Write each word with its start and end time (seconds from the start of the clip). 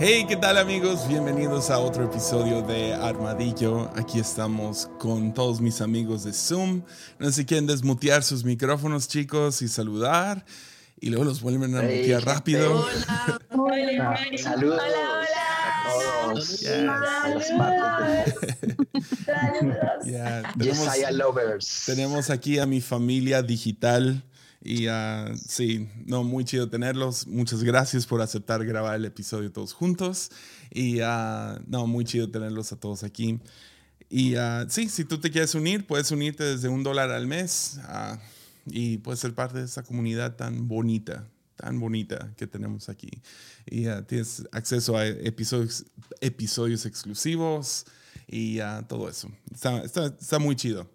Hey, 0.00 0.26
¿qué 0.28 0.36
tal 0.36 0.58
amigos? 0.58 1.08
Bienvenidos 1.08 1.70
a 1.70 1.78
otro 1.78 2.04
episodio 2.04 2.62
de 2.62 2.94
Armadillo. 2.94 3.90
Aquí 3.96 4.20
estamos 4.20 4.88
con 4.98 5.34
todos 5.34 5.60
mis 5.60 5.80
amigos 5.80 6.22
de 6.24 6.32
Zoom. 6.32 6.82
No 7.18 7.26
sé 7.26 7.32
si 7.32 7.44
quieren 7.46 7.66
desmutear 7.66 8.22
sus 8.22 8.44
micrófonos, 8.44 9.08
chicos, 9.08 9.60
y 9.62 9.68
saludar. 9.68 10.44
Y 11.00 11.10
luego 11.10 11.24
los 11.24 11.40
vuelven 11.40 11.74
a 11.76 11.82
mutear 11.82 12.24
rápido. 12.24 12.86
Hola, 13.50 13.56
hola, 13.56 14.18
Saludos 14.36 14.80
hola, 14.80 15.24
a 15.64 16.34
todos. 16.34 16.60
Ya, 20.04 20.42
Yes, 20.58 20.78
tenemos, 20.78 20.96
I 20.96 21.14
lovers. 21.14 21.82
tenemos 21.86 22.30
aquí 22.30 22.58
a 22.58 22.66
mi 22.66 22.80
familia 22.80 23.42
digital. 23.42 24.22
Y 24.62 24.88
ah, 24.88 25.32
sí, 25.36 25.88
no, 26.06 26.24
muy 26.24 26.44
chido 26.44 26.68
tenerlos. 26.68 27.26
Muchas 27.26 27.62
gracias 27.62 28.06
por 28.06 28.20
aceptar 28.20 28.64
grabar 28.64 28.96
el 28.96 29.04
episodio 29.04 29.52
todos 29.52 29.72
juntos. 29.72 30.30
Y 30.70 31.00
ah, 31.00 31.60
no, 31.66 31.86
muy 31.86 32.04
chido 32.04 32.30
tenerlos 32.30 32.72
a 32.72 32.76
todos 32.76 33.04
aquí. 33.04 33.40
Y 34.10 34.34
ah, 34.34 34.66
sí, 34.68 34.88
si 34.88 35.04
tú 35.04 35.18
te 35.18 35.30
quieres 35.30 35.54
unir, 35.54 35.86
puedes 35.86 36.10
unirte 36.10 36.44
desde 36.44 36.68
un 36.68 36.82
dólar 36.82 37.10
al 37.10 37.26
mes 37.26 37.78
y 38.66 38.98
puedes 38.98 39.20
ser 39.20 39.34
parte 39.34 39.58
de 39.58 39.64
esta 39.64 39.82
comunidad 39.82 40.36
tan 40.36 40.66
bonita, 40.66 41.26
tan 41.56 41.78
bonita 41.78 42.32
que 42.36 42.46
tenemos 42.46 42.88
aquí. 42.88 43.10
Y 43.66 43.86
tienes 44.06 44.46
acceso 44.50 44.96
a 44.96 45.06
episodios, 45.06 45.84
episodios 46.20 46.84
exclusivos 46.86 47.86
y 48.28 48.60
ah, 48.60 48.84
todo 48.86 49.08
eso. 49.08 49.30
Está, 49.52 49.82
está, 49.82 50.06
está 50.06 50.38
muy 50.38 50.54
chido. 50.54 50.88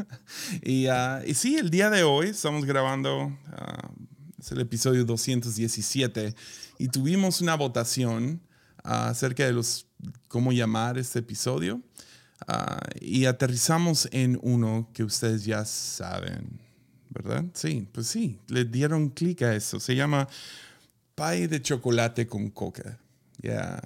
y, 0.62 0.86
ah, 0.86 1.22
y 1.24 1.34
sí, 1.34 1.56
el 1.56 1.70
día 1.70 1.90
de 1.90 2.02
hoy 2.02 2.28
estamos 2.28 2.64
grabando, 2.64 3.36
ah, 3.52 3.90
es 4.38 4.50
el 4.52 4.60
episodio 4.60 5.04
217 5.04 6.34
y 6.78 6.88
tuvimos 6.88 7.40
una 7.40 7.56
votación 7.56 8.40
ah, 8.82 9.10
acerca 9.10 9.44
de 9.44 9.52
los 9.52 9.86
cómo 10.28 10.52
llamar 10.52 10.98
este 10.98 11.20
episodio. 11.20 11.82
Y 13.00 13.24
aterrizamos 13.26 14.08
en 14.12 14.38
uno 14.42 14.88
que 14.94 15.02
ustedes 15.02 15.44
ya 15.44 15.64
saben, 15.64 16.60
¿verdad? 17.10 17.44
Sí, 17.52 17.86
pues 17.92 18.06
sí, 18.06 18.38
le 18.46 18.64
dieron 18.64 19.10
clic 19.10 19.42
a 19.42 19.54
eso. 19.54 19.80
Se 19.80 19.96
llama 19.96 20.28
Pie 21.16 21.48
de 21.48 21.60
chocolate 21.60 22.28
con 22.28 22.48
coca. 22.50 23.00
Ya. 23.42 23.82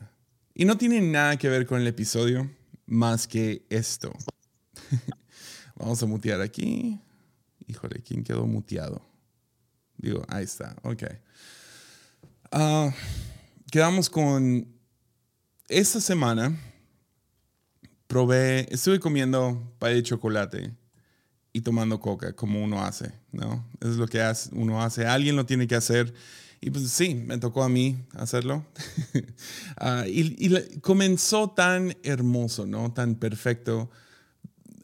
Y 0.55 0.67
no 0.67 0.77
tiene 0.77 1.01
nada 1.01 1.39
que 1.39 1.49
ver 1.49 1.67
con 1.67 1.81
el 1.81 1.87
episodio 1.87 2.49
más 2.87 3.27
que 3.27 3.65
esto. 3.71 4.13
Vamos 5.77 6.03
a 6.03 6.07
mutear 6.07 6.41
aquí. 6.41 7.01
Híjole, 7.67 8.03
¿quién 8.03 8.25
quedó 8.25 8.47
muteado? 8.47 9.03
Digo, 9.97 10.25
ahí 10.29 10.45
está, 10.45 10.77
ok. 10.83 11.05
Ah, 12.51 12.93
quedamos 13.71 14.11
con 14.11 14.67
esta 15.69 16.01
semana 16.01 16.59
probé, 18.13 18.67
estuve 18.71 19.01
comiendo 19.01 19.75
pay 19.79 19.95
de 19.95 20.03
chocolate 20.03 20.71
y 21.51 21.63
tomando 21.63 21.99
coca, 21.99 22.35
como 22.35 22.63
uno 22.63 22.85
hace, 22.85 23.11
¿no? 23.31 23.67
Es 23.81 23.97
lo 23.97 24.07
que 24.07 24.21
hace, 24.21 24.51
uno 24.53 24.83
hace. 24.83 25.07
Alguien 25.07 25.35
lo 25.35 25.47
tiene 25.47 25.67
que 25.67 25.77
hacer. 25.77 26.13
Y 26.65 26.71
pues 26.71 26.89
sí, 26.91 27.17
me 27.17 27.39
tocó 27.39 27.65
a 27.65 27.69
mí 27.69 27.99
hacerlo. 28.15 28.65
Ah, 29.77 30.05
y 30.07 30.37
y 30.39 30.79
comenzó 30.79 31.51
tan 31.51 31.97
hermoso, 32.05 32.67
¿no? 32.67 32.93
Tan 32.93 33.17
perfecto. 33.17 33.91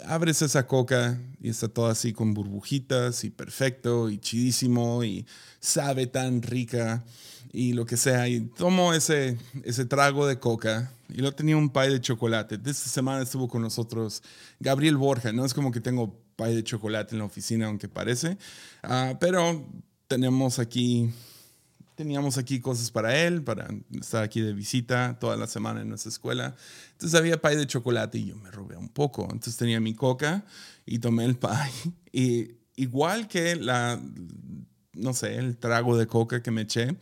Abres 0.04 0.42
esa 0.42 0.66
coca 0.66 1.20
y 1.40 1.50
está 1.50 1.68
todo 1.68 1.86
así 1.86 2.12
con 2.12 2.34
burbujitas 2.34 3.22
y 3.22 3.30
perfecto 3.30 4.10
y 4.10 4.18
chidísimo 4.18 5.04
y 5.04 5.24
sabe 5.61 6.08
tan 6.08 6.42
rica 6.42 7.05
y 7.52 7.74
lo 7.74 7.86
que 7.86 7.96
sea. 7.96 8.28
Y 8.28 8.40
tomo 8.40 8.92
ese, 8.92 9.38
ese 9.62 9.84
trago 9.84 10.27
de 10.27 10.40
coca 10.40 10.90
y 11.08 11.20
lo 11.20 11.33
tenía 11.33 11.56
un 11.56 11.70
pie 11.70 11.90
de 11.90 12.00
chocolate. 12.00 12.56
Esta 12.56 12.88
semana 12.88 13.22
estuvo 13.22 13.46
con 13.46 13.62
nosotros 13.62 14.22
Gabriel 14.58 14.96
Borja. 14.96 15.33
No 15.33 15.44
es 15.44 15.55
como 15.55 15.70
que 15.70 15.80
tengo 15.80 16.20
pie 16.34 16.48
de 16.48 16.64
chocolate 16.64 17.14
en 17.14 17.20
la 17.20 17.27
oficina, 17.27 17.67
aunque 17.67 17.88
parece. 17.88 18.36
Ah, 18.83 19.17
pero 19.20 19.64
tenemos 20.08 20.58
aquí 20.58 21.12
teníamos 21.98 22.39
aquí 22.39 22.61
cosas 22.61 22.92
para 22.92 23.27
él, 23.27 23.42
para 23.42 23.67
estar 23.91 24.23
aquí 24.23 24.41
de 24.41 24.53
visita 24.53 25.19
toda 25.19 25.36
la 25.36 25.48
semana 25.48 25.81
en 25.81 25.89
nuestra 25.89 26.11
escuela. 26.11 26.55
Entonces 26.92 27.19
había 27.19 27.42
pie 27.42 27.57
de 27.57 27.67
chocolate 27.67 28.19
y 28.19 28.27
yo 28.27 28.36
me 28.36 28.53
robé 28.53 28.77
un 28.77 28.89
poco. 28.89 29.25
Entonces 29.25 29.57
tenía 29.57 29.81
mi 29.81 29.95
coca 29.95 30.47
y 30.86 31.01
tomé 31.01 31.25
el 31.25 31.36
pie. 31.36 31.51
Y 32.13 32.53
igual 32.77 33.27
que 33.27 33.57
la, 33.57 34.01
no 34.92 35.13
sé, 35.13 35.39
el 35.39 35.57
trago 35.57 35.97
de 35.97 36.07
coca 36.07 36.41
que 36.41 36.53
me 36.53 36.61
eché, 36.61 36.97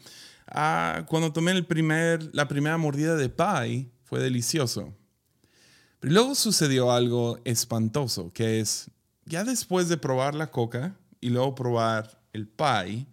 ah, 0.46 1.04
cuando 1.06 1.30
tomé 1.30 1.52
el 1.52 1.66
primer, 1.66 2.34
la 2.34 2.48
primera 2.48 2.78
mordida 2.78 3.16
de 3.16 3.28
pie, 3.28 3.90
fue 4.02 4.20
delicioso. 4.20 4.96
Pero 6.00 6.14
luego 6.14 6.34
sucedió 6.34 6.90
algo 6.90 7.38
espantoso, 7.44 8.32
que 8.32 8.60
es, 8.60 8.90
ya 9.26 9.44
después 9.44 9.90
de 9.90 9.98
probar 9.98 10.34
la 10.34 10.50
coca 10.50 10.96
y 11.20 11.28
luego 11.28 11.54
probar 11.54 12.18
el 12.32 12.48
pie, 12.48 13.06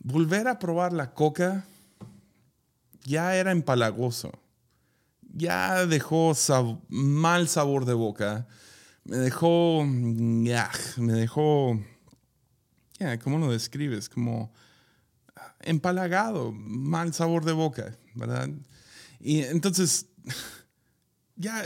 volver 0.00 0.48
a 0.48 0.58
probar 0.58 0.92
la 0.92 1.12
coca 1.14 1.64
ya 3.04 3.34
era 3.36 3.52
empalagoso. 3.52 4.32
Ya 5.34 5.86
dejó 5.86 6.34
mal 6.88 7.48
sabor 7.48 7.84
de 7.84 7.94
boca. 7.94 8.46
Me 9.04 9.16
dejó. 9.16 9.84
ya, 10.42 10.70
me 10.96 11.14
dejó. 11.14 11.80
¿Cómo 13.22 13.38
lo 13.38 13.50
describes? 13.50 14.08
Como 14.08 14.52
empalagado, 15.60 16.52
mal 16.52 17.14
sabor 17.14 17.44
de 17.44 17.52
boca, 17.52 17.96
¿verdad? 18.14 18.50
Y 19.20 19.40
entonces. 19.40 20.06
Ya, 21.40 21.62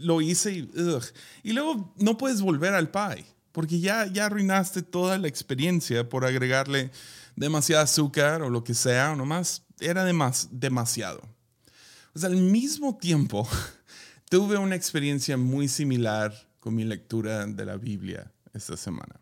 lo 0.00 0.20
hice 0.20 0.52
y, 0.52 0.70
y 1.42 1.54
luego 1.54 1.94
no 1.96 2.18
puedes 2.18 2.42
volver 2.42 2.74
al 2.74 2.90
pie, 2.90 3.24
porque 3.52 3.80
ya, 3.80 4.04
ya 4.04 4.26
arruinaste 4.26 4.82
toda 4.82 5.16
la 5.16 5.28
experiencia 5.28 6.06
por 6.06 6.26
agregarle 6.26 6.90
demasiado 7.36 7.84
azúcar 7.84 8.42
o 8.42 8.50
lo 8.50 8.64
que 8.64 8.74
sea, 8.74 9.14
nomás 9.14 9.62
era 9.78 10.04
demas, 10.04 10.48
demasiado. 10.50 11.20
Sea, 12.14 12.30
al 12.30 12.36
mismo 12.36 12.96
tiempo, 12.96 13.46
tuve 14.30 14.56
una 14.56 14.74
experiencia 14.74 15.36
muy 15.36 15.68
similar 15.68 16.32
con 16.58 16.74
mi 16.74 16.84
lectura 16.84 17.46
de 17.46 17.64
la 17.64 17.76
Biblia 17.76 18.32
esta 18.54 18.76
semana. 18.76 19.20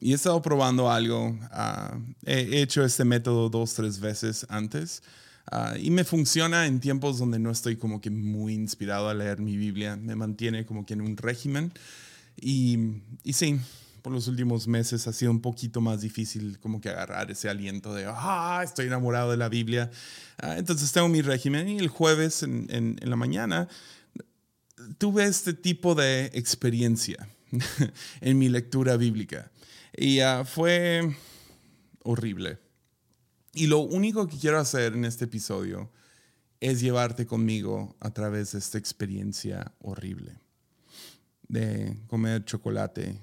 Y 0.00 0.12
he 0.12 0.14
estado 0.14 0.42
probando 0.42 0.90
algo. 0.90 1.38
ah, 1.52 1.98
he 2.24 2.60
hecho 2.60 2.84
este 2.84 3.04
método 3.04 3.48
dos, 3.48 3.74
tres 3.74 4.00
veces 4.00 4.46
antes. 4.48 5.02
ah, 5.52 5.74
y 5.78 5.90
me 5.90 6.04
funciona 6.04 6.66
en 6.66 6.80
tiempos 6.80 7.18
donde 7.18 7.38
no 7.38 7.50
estoy 7.50 7.76
como 7.76 8.00
que 8.00 8.10
muy 8.10 8.54
inspirado 8.54 9.08
a 9.08 9.14
leer 9.14 9.40
mi 9.40 9.56
Biblia. 9.56 9.96
Me 9.96 10.16
mantiene 10.16 10.66
como 10.66 10.84
que 10.84 10.94
en 10.94 11.02
un 11.02 11.16
régimen. 11.16 11.72
Y, 12.36 13.02
y 13.22 13.34
sí, 13.34 13.60
por 14.02 14.12
los 14.12 14.28
últimos 14.28 14.66
meses 14.66 15.06
ha 15.06 15.12
sido 15.12 15.30
un 15.30 15.40
poquito 15.40 15.80
más 15.80 16.00
difícil 16.00 16.58
como 16.60 16.80
que 16.80 16.88
agarrar 16.88 17.30
ese 17.30 17.48
aliento 17.48 17.94
de, 17.94 18.06
ah, 18.06 18.62
estoy 18.64 18.86
enamorado 18.86 19.30
de 19.30 19.36
la 19.36 19.48
Biblia. 19.48 19.90
Ah, 20.38 20.56
entonces 20.58 20.90
tengo 20.92 21.08
mi 21.08 21.22
régimen 21.22 21.68
y 21.68 21.78
el 21.78 21.88
jueves 21.88 22.42
en, 22.42 22.96
la 23.02 23.16
mañana 23.16 23.68
tuve 24.98 25.24
este 25.24 25.52
tipo 25.52 25.94
de 25.94 26.26
experiencia 26.34 27.28
en 28.20 28.38
mi 28.38 28.48
lectura 28.48 28.96
bíblica. 28.96 29.50
Y 29.96 30.20
ah, 30.20 30.44
fue 30.44 31.16
horrible. 32.02 32.58
Y 33.52 33.66
lo 33.66 33.80
único 33.80 34.28
que 34.28 34.38
quiero 34.38 34.58
hacer 34.58 34.94
en 34.94 35.04
este 35.04 35.24
episodio 35.24 35.90
es 36.60 36.80
llevarte 36.80 37.26
conmigo 37.26 37.96
a 38.00 38.10
través 38.10 38.52
de 38.52 38.58
esta 38.58 38.78
experiencia 38.78 39.72
horrible 39.80 40.38
de 41.50 41.96
comer 42.06 42.44
chocolate, 42.44 43.20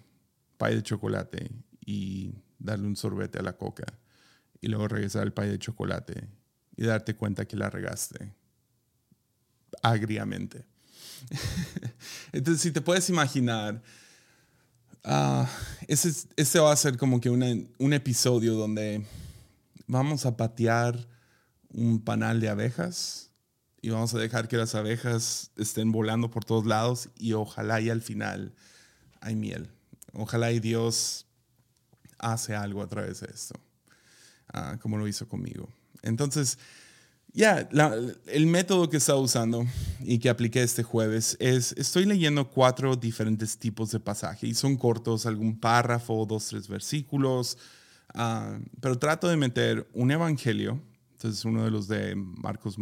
pie 0.57 0.75
de 0.75 0.83
chocolate 0.83 1.51
y 1.86 2.33
darle 2.59 2.88
un 2.88 2.95
sorbete 2.95 3.39
a 3.39 3.44
la 3.44 3.57
coca 3.57 3.86
y 4.62 4.68
luego 4.68 4.88
regresar 4.88 5.24
al 5.24 5.33
pie 5.33 5.45
de 5.45 5.59
chocolate 5.59 6.27
y 6.75 6.83
darte 6.86 7.15
cuenta 7.15 7.45
que 7.45 7.56
la 7.57 7.69
regaste 7.69 8.33
agriamente. 9.81 10.65
Entonces, 12.31 12.62
si 12.62 12.71
te 12.71 12.81
puedes 12.81 13.09
imaginar, 13.09 13.81
ah, 15.04 15.48
ese, 15.88 16.12
ese 16.36 16.59
va 16.59 16.71
a 16.71 16.75
ser 16.75 16.98
como 16.98 17.19
que 17.21 17.30
una- 17.30 17.56
un 17.77 17.94
episodio 17.94 18.54
donde 18.56 19.06
vamos 19.88 20.25
a 20.25 20.36
patear 20.38 21.07
un 21.69 22.01
panal 22.04 22.39
de 22.39 22.50
abejas 22.50 23.31
y 23.81 23.89
vamos 23.89 24.13
a 24.13 24.19
dejar 24.19 24.48
que 24.48 24.57
las 24.57 24.75
abejas 24.75 25.51
estén 25.57 25.92
volando 25.92 26.30
por 26.30 26.44
todos 26.45 26.65
lados 26.65 27.09
y 27.15 27.33
ojalá 27.33 27.80
y 27.81 27.89
al 27.89 28.01
final 28.01 28.54
hay 29.21 29.36
miel. 29.36 29.69
Ojalá 30.13 30.51
y 30.51 30.59
Dios 30.59 31.25
hace 32.18 32.56
algo 32.56 32.81
a 32.81 32.88
través 32.88 33.21
de 33.21 33.27
esto, 33.33 33.56
ah, 34.54 34.77
como 34.81 34.98
lo 34.98 35.07
hizo 35.07 35.27
conmigo. 35.27 35.69
Entonces, 36.01 36.57
ya, 37.33 37.69
el 38.27 38.48
método 38.48 38.89
que 38.89 38.98
estaba 38.98 39.19
usando 39.19 39.65
y 40.00 40.19
que 40.19 40.30
apliqué 40.30 40.63
este 40.63 40.81
jueves 40.81 41.38
es, 41.39 41.74
estoy 41.74 42.06
leyendo 42.06 42.50
cuatro 42.50 42.95
diferentes 42.95 43.57
tipos 43.57 43.92
de 43.92 44.00
pasaje 44.00 44.48
y 44.48 44.54
son 44.54 44.77
cortos, 44.77 45.25
algún 45.25 45.59
párrafo, 45.59 46.25
dos, 46.25 46.48
tres 46.48 46.68
versículos, 46.68 47.57
Ah, 48.13 48.59
pero 48.81 48.98
trato 48.98 49.27
de 49.27 49.38
meter 49.38 49.88
un 49.94 50.12
evangelio, 50.12 50.81
entonces 51.12 51.44
uno 51.45 51.63
de 51.63 51.71
los 51.71 51.88
de 51.88 52.15
Marcos, 52.15 52.77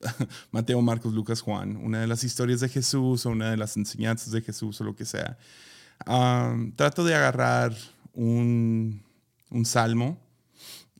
Mateo, 0.50 0.80
Marcos, 0.82 1.12
Lucas, 1.12 1.40
Juan, 1.40 1.76
una 1.76 2.00
de 2.00 2.06
las 2.06 2.24
historias 2.24 2.60
de 2.60 2.68
Jesús 2.68 3.26
o 3.26 3.30
una 3.30 3.50
de 3.50 3.56
las 3.56 3.76
enseñanzas 3.76 4.32
de 4.32 4.42
Jesús 4.42 4.80
o 4.80 4.84
lo 4.84 4.96
que 4.96 5.04
sea. 5.04 5.38
Ah, 6.06 6.56
trato 6.76 7.04
de 7.04 7.14
agarrar 7.14 7.76
un, 8.12 9.02
un 9.50 9.64
salmo, 9.64 10.18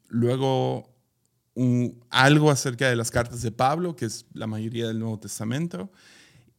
luego 0.08 0.90
algo 2.08 2.50
acerca 2.50 2.88
de 2.88 2.96
las 2.96 3.10
cartas 3.10 3.42
de 3.42 3.52
Pablo, 3.52 3.96
que 3.96 4.06
es 4.06 4.26
la 4.32 4.46
mayoría 4.46 4.86
del 4.86 4.98
Nuevo 4.98 5.18
Testamento, 5.18 5.90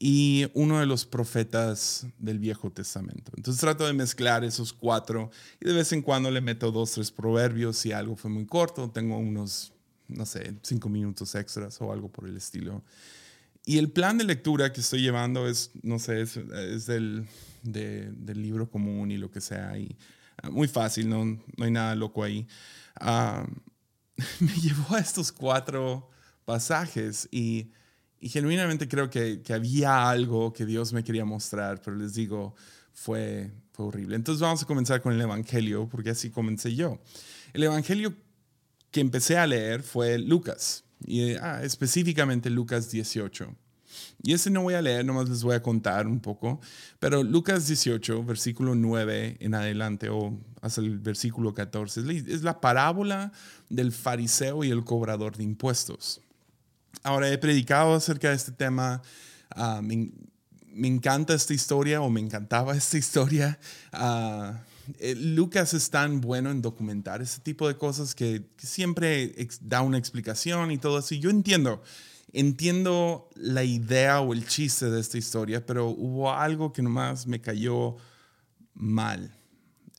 y 0.03 0.47
uno 0.55 0.79
de 0.79 0.87
los 0.87 1.05
profetas 1.05 2.07
del 2.17 2.39
Viejo 2.39 2.71
Testamento. 2.71 3.31
Entonces 3.35 3.61
trato 3.61 3.85
de 3.85 3.93
mezclar 3.93 4.43
esos 4.43 4.73
cuatro 4.73 5.29
y 5.59 5.67
de 5.67 5.73
vez 5.73 5.91
en 5.93 6.01
cuando 6.01 6.31
le 6.31 6.41
meto 6.41 6.71
dos, 6.71 6.93
tres 6.93 7.11
proverbios. 7.11 7.77
Si 7.77 7.91
algo 7.91 8.15
fue 8.15 8.31
muy 8.31 8.47
corto, 8.47 8.89
tengo 8.89 9.17
unos, 9.19 9.73
no 10.07 10.25
sé, 10.25 10.55
cinco 10.63 10.89
minutos 10.89 11.35
extras 11.35 11.79
o 11.81 11.91
algo 11.91 12.11
por 12.11 12.27
el 12.27 12.35
estilo. 12.35 12.83
Y 13.63 13.77
el 13.77 13.91
plan 13.91 14.17
de 14.17 14.23
lectura 14.23 14.73
que 14.73 14.81
estoy 14.81 15.01
llevando 15.01 15.47
es, 15.47 15.69
no 15.83 15.99
sé, 15.99 16.21
es, 16.21 16.85
del, 16.87 17.27
del, 17.61 18.41
libro 18.41 18.69
común 18.69 19.11
y 19.11 19.17
lo 19.17 19.29
que 19.31 19.41
sea. 19.41 19.77
Y, 19.77 19.95
ah, 20.41 20.49
muy 20.49 20.67
fácil, 20.67 21.09
no, 21.09 21.25
no 21.25 21.65
hay 21.65 21.71
nada 21.71 21.95
loco 21.95 22.23
ahí. 22.23 22.47
Ah, 22.99 23.45
me 24.39 24.53
llevó 24.53 24.95
a 24.95 24.99
estos 24.99 25.31
cuatro 25.31 26.09
pasajes 26.45 27.27
y 27.31 27.71
y 28.21 28.29
genuinamente 28.29 28.87
creo 28.87 29.09
que, 29.09 29.41
que, 29.41 29.51
había 29.51 30.07
algo 30.07 30.53
que 30.53 30.65
Dios 30.67 30.93
me 30.93 31.03
quería 31.03 31.25
mostrar, 31.25 31.81
pero 31.81 31.97
les 31.97 32.13
digo, 32.13 32.53
fue, 32.93 33.51
fue 33.71 33.87
horrible. 33.87 34.15
Entonces 34.15 34.39
vamos 34.39 34.61
a 34.61 34.67
comenzar 34.67 35.01
con 35.01 35.13
el 35.13 35.19
Evangelio, 35.19 35.89
porque 35.89 36.11
así 36.11 36.29
comencé 36.29 36.75
yo. 36.75 37.01
El 37.51 37.63
Evangelio 37.63 38.13
que 38.91 39.01
empecé 39.01 39.39
a 39.39 39.47
leer 39.47 39.81
fue 39.81 40.19
Lucas, 40.19 40.83
y 41.03 41.31
ah, 41.33 41.63
específicamente 41.63 42.51
Lucas 42.51 42.91
18. 42.91 43.55
Y 44.23 44.33
ese 44.33 44.49
no 44.49 44.61
voy 44.61 44.73
a 44.75 44.81
leer, 44.81 45.05
nomás 45.05 45.29
les 45.29 45.43
voy 45.43 45.55
a 45.55 45.61
contar 45.61 46.07
un 46.07 46.19
poco, 46.19 46.59
pero 46.99 47.23
Lucas 47.23 47.67
18, 47.67 48.23
versículo 48.23 48.75
9 48.75 49.37
en 49.39 49.53
adelante, 49.55 50.09
o 50.09 50.37
hasta 50.61 50.81
el 50.81 50.99
versículo 50.99 51.53
14, 51.53 52.01
es 52.27 52.43
la 52.43 52.61
parábola 52.61 53.31
del 53.69 53.91
fariseo 53.91 54.63
y 54.63 54.71
el 54.71 54.83
cobrador 54.83 55.37
de 55.37 55.43
impuestos. 55.43 56.21
Ahora 57.03 57.29
he 57.29 57.37
predicado 57.37 57.95
acerca 57.95 58.29
de 58.29 58.35
este 58.35 58.51
tema. 58.51 59.01
Ah, 59.49 59.81
me, 59.81 60.11
encanta 60.87 61.33
esta 61.33 61.53
historia 61.53 62.01
o 62.01 62.09
me 62.09 62.19
encantaba 62.19 62.73
esta 62.77 62.97
historia. 62.97 63.59
Uh, 63.93 64.53
Lucas 65.15 65.73
es 65.73 65.89
tan 65.89 66.21
bueno 66.21 66.51
en 66.51 66.61
documentar 66.61 67.21
ese 67.21 67.39
tipo 67.41 67.67
de 67.67 67.77
cosas 67.77 68.13
que, 68.15 68.43
siempre 68.57 69.35
da 69.61 69.81
una 69.81 69.97
explicación 69.97 70.71
y 70.71 70.77
todo 70.77 70.97
así. 70.97 71.19
Yo 71.19 71.29
entiendo, 71.29 71.81
entiendo 72.33 73.29
la 73.35 73.63
idea 73.63 74.21
o 74.21 74.33
el 74.33 74.47
chiste 74.47 74.89
de 74.89 74.99
esta 74.99 75.17
historia, 75.17 75.65
pero 75.65 75.87
hubo 75.87 76.31
algo 76.31 76.71
que 76.71 76.81
nomás 76.81 77.27
me 77.27 77.41
cayó 77.41 77.97
mal. 78.73 79.35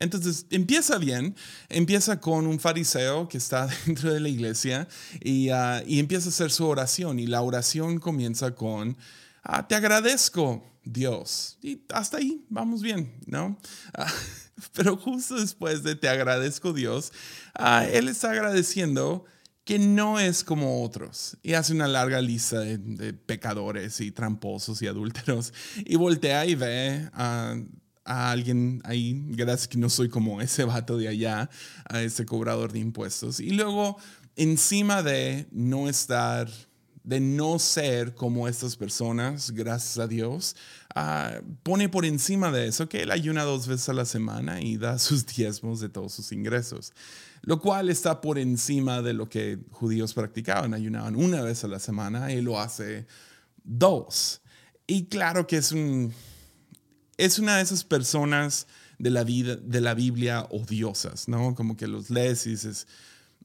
Entonces 0.02 0.46
empieza 0.50 0.99
bien, 0.99 1.37
empieza 1.69 2.20
con 2.20 2.46
un 2.49 2.58
fariseo 2.58 3.29
que 3.29 3.38
está 3.38 3.67
dentro 3.87 4.12
de 4.12 4.20
la 4.20 4.29
iglesia 4.29 4.88
y, 5.20 5.50
ah, 5.50 5.82
y 5.87 6.00
empieza 6.00 6.29
a 6.29 6.31
hacer 6.31 6.50
su 6.50 6.67
oración 6.67 7.20
y 7.20 7.26
la 7.26 7.43
oración 7.43 8.00
comienza 8.00 8.55
con, 8.55 8.96
ah, 9.44 9.69
te 9.69 9.76
agradezco 9.76 10.64
Dios. 10.85 11.58
Y 11.62 11.82
hasta 11.93 12.17
ahí 12.17 12.44
vamos 12.49 12.82
bien, 12.82 13.12
¿no? 13.26 13.56
Ah, 13.94 14.12
pero 14.75 14.96
justo 14.96 15.40
después 15.40 15.85
de 15.85 15.94
te 15.94 16.08
agradezco 16.08 16.73
Dios, 16.73 17.12
él 17.93 18.08
está 18.08 18.32
agradeciendo 18.32 19.25
que 19.64 19.79
no 19.79 20.19
es 20.19 20.44
como 20.44 20.82
otros. 20.82 21.37
Y 21.43 21.55
hace 21.55 21.73
una 21.73 21.88
larga 21.88 22.20
lista 22.20 22.61
de, 22.61 23.12
pecadores 23.12 24.00
y 24.00 24.11
tramposos 24.11 24.82
y 24.82 24.87
adúlteros. 24.87 25.53
Y 25.85 25.97
voltea 25.97 26.47
y 26.47 26.55
ve 26.55 27.09
a 27.12 27.56
a 28.05 28.31
alguien 28.31 28.81
ahí, 28.85 29.23
gracias 29.29 29.69
que 29.69 29.79
no 29.79 29.88
soy 29.88 30.09
como 30.09 30.41
ese 30.41 30.64
vato 30.64 30.97
de 30.97 31.09
allá, 31.09 31.50
a 31.88 32.03
ese 32.03 32.26
cobrador 32.26 32.73
de 32.73 32.81
impuestos. 32.81 33.41
Y 33.41 33.50
luego, 33.50 33.97
encima 34.37 35.03
de 35.03 35.47
no 35.53 35.88
estar, 35.88 36.49
de 37.05 37.20
no 37.20 37.59
ser 37.59 38.14
como 38.14 38.49
estas 38.49 38.76
personas, 38.76 39.53
gracias 39.53 39.99
a 39.99 40.06
Dios, 40.06 40.56
ah, 40.94 41.41
pone 41.62 41.88
por 41.88 42.05
encima 42.05 42.50
de 42.50 42.67
eso 42.67 42.88
que 42.88 43.03
él 43.03 43.11
ayuna 43.11 43.44
dos 43.44 43.67
veces 43.67 43.88
a 43.88 43.94
la 43.94 44.05
semana 44.05 44.61
y 44.61 44.76
da 44.76 44.99
sus 44.99 45.26
diezmos 45.37 45.81
de 45.81 45.88
todos 45.88 46.12
sus 46.12 46.32
ingresos, 46.32 46.93
lo 47.43 47.61
cual 47.61 47.91
está 47.91 48.21
por 48.21 48.39
encima 48.39 49.03
de 49.03 49.12
lo 49.12 49.29
que 49.29 49.59
judíos 49.71 50.15
practicaban, 50.15 50.75
ayunaban 50.75 51.17
una 51.17 51.43
vez 51.43 51.65
a 51.65 51.69
la 51.69 51.79
semana, 51.79 52.33
él 52.33 52.44
lo 52.44 52.59
hace 52.59 53.06
dos. 53.62 54.41
Y 54.87 55.06
claro 55.06 55.47
que 55.47 55.56
es 55.56 55.73
un 55.73 56.12
es 57.17 57.39
una 57.39 57.56
de 57.56 57.62
esas 57.62 57.85
personas 57.85 58.67
de 58.99 59.11
la, 59.11 59.25
vida, 59.25 59.56
de 59.56 59.81
la 59.81 59.94
Biblia 59.94 60.47
odiosas, 60.50 61.29
¿no? 61.29 61.55
Como 61.55 61.77
que 61.77 61.87
los 61.87 62.11
lees 62.11 62.47
y 62.47 62.50
dices, 62.50 62.87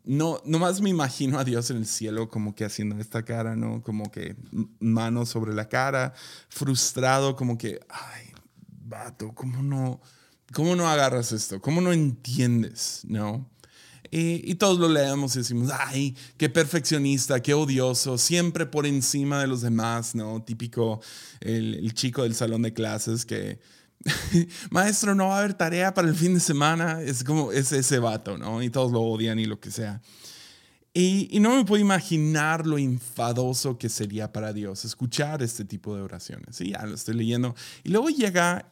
no, 0.03 0.41
nomás 0.45 0.81
me 0.81 0.89
imagino 0.89 1.37
a 1.37 1.43
Dios 1.43 1.69
en 1.69 1.77
el 1.77 1.85
cielo 1.85 2.29
como 2.29 2.55
que 2.55 2.65
haciendo 2.65 2.97
esta 2.99 3.23
cara, 3.23 3.55
¿no? 3.55 3.81
Como 3.81 4.11
que 4.11 4.35
manos 4.79 5.29
sobre 5.29 5.53
la 5.53 5.69
cara, 5.69 6.13
frustrado, 6.49 7.35
como 7.35 7.57
que, 7.57 7.79
ay, 7.89 8.31
vato, 8.67 9.33
¿cómo 9.33 9.61
no, 9.61 10.01
cómo 10.53 10.75
no 10.75 10.87
agarras 10.87 11.31
esto? 11.31 11.61
¿Cómo 11.61 11.81
no 11.81 11.91
entiendes, 11.91 13.01
no? 13.05 13.49
Y, 14.11 14.55
todos 14.55 14.79
lo 14.79 14.89
leemos 14.89 15.35
y 15.35 15.39
decimos, 15.39 15.69
ay, 15.71 16.15
qué 16.37 16.49
perfeccionista, 16.49 17.41
qué 17.41 17.53
odioso, 17.53 18.17
siempre 18.17 18.65
por 18.65 18.85
encima 18.85 19.39
de 19.41 19.47
los 19.47 19.61
demás, 19.61 20.15
¿no? 20.15 20.41
Típico 20.43 21.01
el, 21.41 21.93
chico 21.93 22.23
del 22.23 22.35
salón 22.35 22.61
de 22.61 22.73
clases 22.73 23.25
que, 23.25 23.59
maestro, 24.71 25.15
no 25.15 25.27
va 25.27 25.37
a 25.37 25.39
haber 25.39 25.53
tarea 25.53 25.93
para 25.93 26.07
el 26.07 26.15
fin 26.15 26.33
de 26.33 26.39
semana, 26.39 27.01
es 27.01 27.23
como, 27.23 27.51
es 27.51 27.71
ese 27.71 27.99
vato, 27.99 28.37
¿no? 28.37 28.61
Y 28.61 28.69
todos 28.69 28.91
lo 28.91 29.01
odian 29.01 29.39
y 29.39 29.45
lo 29.45 29.59
que 29.59 29.71
sea. 29.71 30.01
Y, 30.93 31.27
y, 31.31 31.39
no 31.39 31.55
me 31.55 31.65
puedo 31.65 31.81
imaginar 31.81 32.65
lo 32.65 32.77
enfadoso 32.77 33.77
que 33.77 33.89
sería 33.89 34.31
para 34.31 34.51
Dios 34.53 34.83
escuchar 34.83 35.43
este 35.43 35.63
tipo 35.63 35.95
de 35.95 36.01
oraciones. 36.01 36.59
Y 36.61 36.71
ya 36.71 36.83
lo 36.85 36.95
estoy 36.95 37.13
leyendo. 37.13 37.55
Y 37.83 37.89
luego 37.89 38.09
llega, 38.09 38.67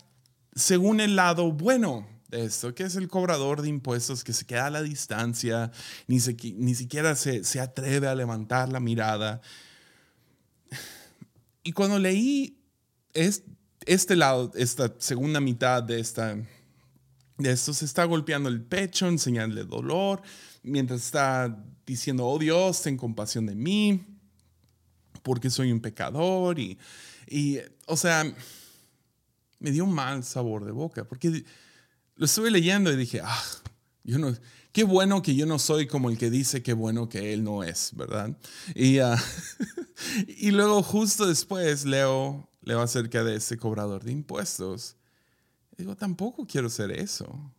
según 0.55 1.01
el 1.01 1.15
lado 1.15 1.51
bueno, 1.51 2.07
esto, 2.35 2.75
que 2.75 2.83
es 2.83 2.95
el 2.95 3.07
cobrador 3.07 3.61
de 3.61 3.69
impuestos 3.69 4.23
que 4.23 4.33
se 4.33 4.45
queda 4.45 4.67
a 4.67 4.69
la 4.69 4.83
distancia, 4.83 5.71
ni, 6.07 6.19
ni 6.55 6.75
siquiera 6.75 7.15
se, 7.15 7.43
se, 7.43 7.59
atreve 7.59 8.07
a 8.07 8.15
levantar 8.15 8.69
la 8.69 8.79
mirada. 8.79 9.41
Y 11.63 11.71
cuando 11.71 11.97
leí 11.97 12.57
este 13.85 14.15
lado, 14.15 14.51
esta 14.55 14.93
segunda 14.99 15.39
mitad 15.39 15.81
de, 15.81 15.99
esta, 15.99 16.35
de 17.37 17.51
esto, 17.51 17.73
se 17.73 17.85
está 17.85 18.03
golpeando 18.05 18.49
el 18.49 18.61
pecho 18.61 19.07
en 19.07 19.17
señal 19.17 19.55
de 19.55 19.63
dolor, 19.63 20.21
mientras 20.63 21.01
está 21.01 21.63
diciendo, 21.85 22.25
oh 22.25 22.37
Dios, 22.37 22.81
ten 22.81 22.97
compasión 22.97 23.45
de 23.45 23.55
mí, 23.55 24.05
porque 25.23 25.49
soy 25.49 25.71
un 25.71 25.79
pecador. 25.79 26.59
Y, 26.59 26.77
y 27.27 27.59
o 27.87 27.97
sea, 27.97 28.23
me 29.59 29.71
dio 29.71 29.85
un 29.85 29.93
mal 29.93 30.23
sabor 30.23 30.65
de 30.65 30.71
boca, 30.71 31.05
porque 31.05 31.43
lo 32.15 32.25
estuve 32.25 32.51
leyendo 32.51 32.91
y 32.91 32.95
dije, 32.95 33.21
ah, 33.23 33.43
yo 34.03 34.17
no, 34.17 34.35
qué 34.71 34.83
bueno 34.83 35.21
que 35.21 35.35
yo 35.35 35.45
no 35.45 35.59
soy 35.59 35.87
como 35.87 36.09
el 36.09 36.17
que 36.17 36.29
dice 36.29 36.63
qué 36.63 36.73
bueno 36.73 37.09
que 37.09 37.33
él 37.33 37.43
no 37.43 37.63
es, 37.63 37.91
¿verdad? 37.95 38.37
Y, 38.73 38.99
ah, 38.99 39.17
y 40.27 40.51
luego 40.51 40.83
justo 40.83 41.25
después 41.25 41.85
leo, 41.85 42.49
leo 42.61 42.81
acerca 42.81 43.23
de 43.23 43.35
ese 43.35 43.57
cobrador 43.57 44.03
de 44.03 44.11
impuestos. 44.11 44.97
digo, 45.77 45.95
tampoco 45.95 46.45
quiero 46.45 46.69
ser 46.69 46.91
eso. 46.91 47.53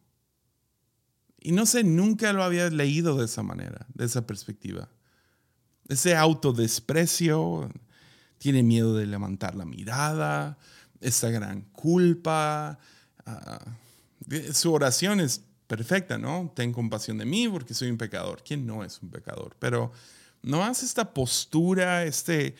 Y 1.41 1.53
no 1.53 1.65
sé, 1.65 1.85
nunca 1.85 2.33
lo 2.33 2.43
había 2.43 2.69
leído 2.71 3.17
de 3.17 3.27
esa 3.27 3.43
manera, 3.43 3.87
de 3.95 4.05
esa 4.05 4.27
perspectiva. 4.27 4.89
Ese 5.89 6.17
autodesprecio, 6.17 7.71
tiene 8.39 8.63
miedo 8.63 8.95
de 8.95 9.07
levantar 9.07 9.55
la 9.55 9.65
mirada, 9.65 10.59
esa 11.01 11.31
gran 11.31 11.63
culpa. 11.73 12.79
Uh, 13.27 13.86
su 14.52 14.73
oración 14.73 15.21
es 15.21 15.42
perfecta, 15.66 16.18
¿no? 16.18 16.52
Ten 16.54 16.73
compasión 16.73 17.18
de 17.18 17.25
mí 17.25 17.49
porque 17.49 17.75
soy 17.75 17.90
un 17.90 17.99
pecador. 17.99 18.42
¿Quién 18.45 18.66
no 18.66 18.85
es 18.85 19.00
un 19.02 19.11
pecador? 19.11 19.56
Pero 19.59 19.92
no 20.42 20.64
hace 20.64 20.87
esta 20.87 21.12
postura, 21.12 22.04
este 22.04 22.54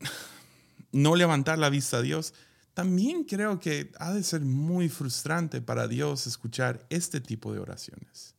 no 0.92 1.16
levantar 1.16 1.58
la 1.58 1.70
vista 1.70 1.98
a 1.98 2.02
Dios. 2.02 2.34
También 2.74 3.24
creo 3.24 3.58
que 3.58 3.92
ha 3.98 4.12
de 4.12 4.22
ser 4.22 4.40
muy 4.40 4.88
frustrante 4.88 5.60
para 5.60 5.88
Dios 5.88 6.26
escuchar 6.26 6.86
este 6.90 7.20
tipo 7.20 7.52
de 7.52 7.58
oraciones. 7.58 8.34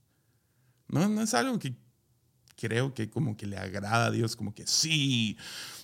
No, 0.88 1.08
no 1.08 1.22
es 1.22 1.34
algo 1.34 1.60
que 1.60 1.76
creo 2.56 2.94
que 2.94 3.10
como 3.10 3.38
que 3.38 3.48
le 3.48 3.58
agrada 3.58 4.08
a 4.08 4.12
Dios, 4.12 4.36
como 4.36 4.54
que 4.54 4.66
sí, 4.66 5.38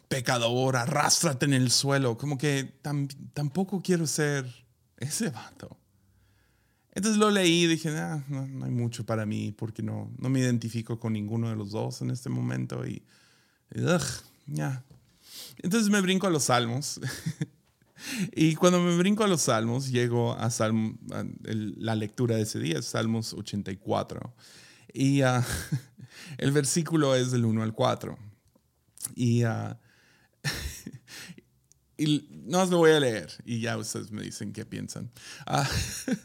pecador, 0.07 0.75
arrástrate 0.75 1.45
en 1.45 1.53
el 1.53 1.71
suelo, 1.71 2.17
como 2.17 2.37
que 2.37 2.79
tampoco 3.33 3.81
quiero 3.81 4.07
ser 4.07 4.45
ese 4.97 5.29
vato. 5.29 5.77
Entonces 6.95 7.19
lo 7.19 7.29
leí 7.29 7.63
y 7.63 7.67
dije, 7.67 7.89
ah, 7.89 8.23
no, 8.29 8.47
no 8.47 8.65
hay 8.65 8.71
mucho 8.71 9.05
para 9.05 9.25
mí 9.25 9.51
porque 9.51 9.83
no, 9.83 10.09
no 10.17 10.29
me 10.29 10.39
identifico 10.39 10.97
con 10.97 11.13
ninguno 11.13 11.49
de 11.49 11.57
los 11.57 11.71
dos 11.71 12.01
en 12.01 12.09
este 12.09 12.29
momento 12.29 12.87
y, 12.87 13.03
ya. 14.47 14.83
Entonces 15.57 15.89
me 15.89 15.99
brinco 15.99 16.25
a 16.27 16.29
los 16.29 16.45
salmos. 16.45 17.01
y 18.33 18.55
cuando 18.55 18.79
me 18.79 18.95
brinco 18.97 19.25
a 19.25 19.27
los 19.27 19.41
salmos, 19.41 19.91
llego 19.91 20.33
a, 20.33 20.49
Salmo, 20.49 20.97
a 21.11 21.25
el- 21.43 21.75
la 21.77 21.95
lectura 21.95 22.37
de 22.37 22.43
ese 22.43 22.59
día, 22.59 22.81
Salmos 22.81 23.33
84. 23.33 24.33
Y 24.93 25.21
ah, 25.21 25.45
el 26.37 26.51
versículo 26.51 27.13
es 27.15 27.31
del 27.31 27.43
1 27.43 27.61
al 27.61 27.73
4. 27.73 28.17
Y, 29.15 29.43
ah, 29.43 29.77
y 31.97 32.27
no 32.45 32.61
os 32.61 32.69
lo 32.69 32.77
voy 32.77 32.91
a 32.91 32.99
leer 32.99 33.31
y 33.45 33.61
ya 33.61 33.77
ustedes 33.77 34.11
me 34.11 34.21
dicen 34.21 34.51
qué 34.51 34.65
piensan. 34.65 35.11
Ah, 35.45 35.69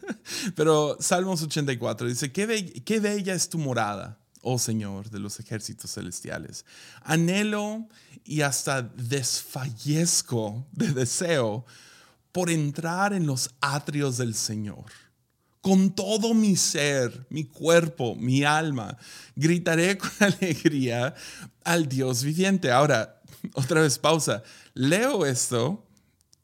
pero 0.56 0.96
Salmos 1.00 1.42
84 1.42 2.08
dice, 2.08 2.32
qué, 2.32 2.82
qué 2.84 3.00
bella 3.00 3.34
es 3.34 3.48
tu 3.48 3.58
morada, 3.58 4.18
oh 4.42 4.58
Señor 4.58 5.10
de 5.10 5.20
los 5.20 5.38
ejércitos 5.38 5.92
celestiales. 5.92 6.64
Anhelo 7.02 7.88
y 8.24 8.40
hasta 8.42 8.82
desfallezco 8.82 10.66
de 10.72 10.92
deseo 10.92 11.64
por 12.32 12.50
entrar 12.50 13.12
en 13.12 13.26
los 13.26 13.50
atrios 13.60 14.18
del 14.18 14.34
Señor. 14.34 14.86
Con 15.60 15.94
todo 15.94 16.32
mi 16.32 16.56
ser, 16.56 17.26
mi 17.28 17.44
cuerpo, 17.44 18.16
mi 18.16 18.44
alma, 18.44 18.96
gritaré 19.36 19.98
con 19.98 20.10
alegría 20.20 21.14
al 21.64 21.86
Dios 21.86 22.24
viviente. 22.24 22.70
Ahora, 22.72 23.19
otra 23.54 23.82
vez 23.82 23.98
pausa. 23.98 24.42
Leo 24.74 25.26
esto 25.26 25.86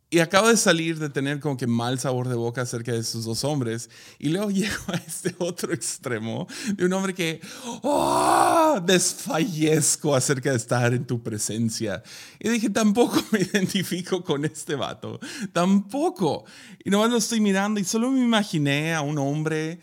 y 0.08 0.20
acabo 0.20 0.48
de 0.48 0.56
salir 0.56 1.00
de 1.00 1.10
tener 1.10 1.40
como 1.40 1.56
que 1.56 1.66
mal 1.66 1.98
sabor 1.98 2.28
de 2.28 2.36
boca 2.36 2.62
acerca 2.62 2.92
de 2.92 2.98
esos 3.00 3.24
dos 3.24 3.42
hombres. 3.42 3.90
Y 4.18 4.28
luego 4.28 4.50
llego 4.52 4.84
a 4.86 4.96
este 4.96 5.34
otro 5.38 5.72
extremo 5.72 6.46
de 6.74 6.84
un 6.84 6.92
hombre 6.92 7.12
que 7.12 7.40
¡oh! 7.82 8.80
desfallezco 8.84 10.14
acerca 10.14 10.50
de 10.50 10.56
estar 10.56 10.94
en 10.94 11.04
tu 11.06 11.22
presencia. 11.22 12.02
Y 12.38 12.48
dije, 12.48 12.70
tampoco 12.70 13.22
me 13.32 13.40
identifico 13.52 14.22
con 14.22 14.44
este 14.44 14.76
vato. 14.76 15.18
Tampoco. 15.52 16.44
Y 16.84 16.90
nomás 16.90 17.10
lo 17.10 17.16
estoy 17.16 17.40
mirando 17.40 17.80
y 17.80 17.84
solo 17.84 18.10
me 18.10 18.20
imaginé 18.20 18.94
a 18.94 19.00
un 19.00 19.18
hombre 19.18 19.80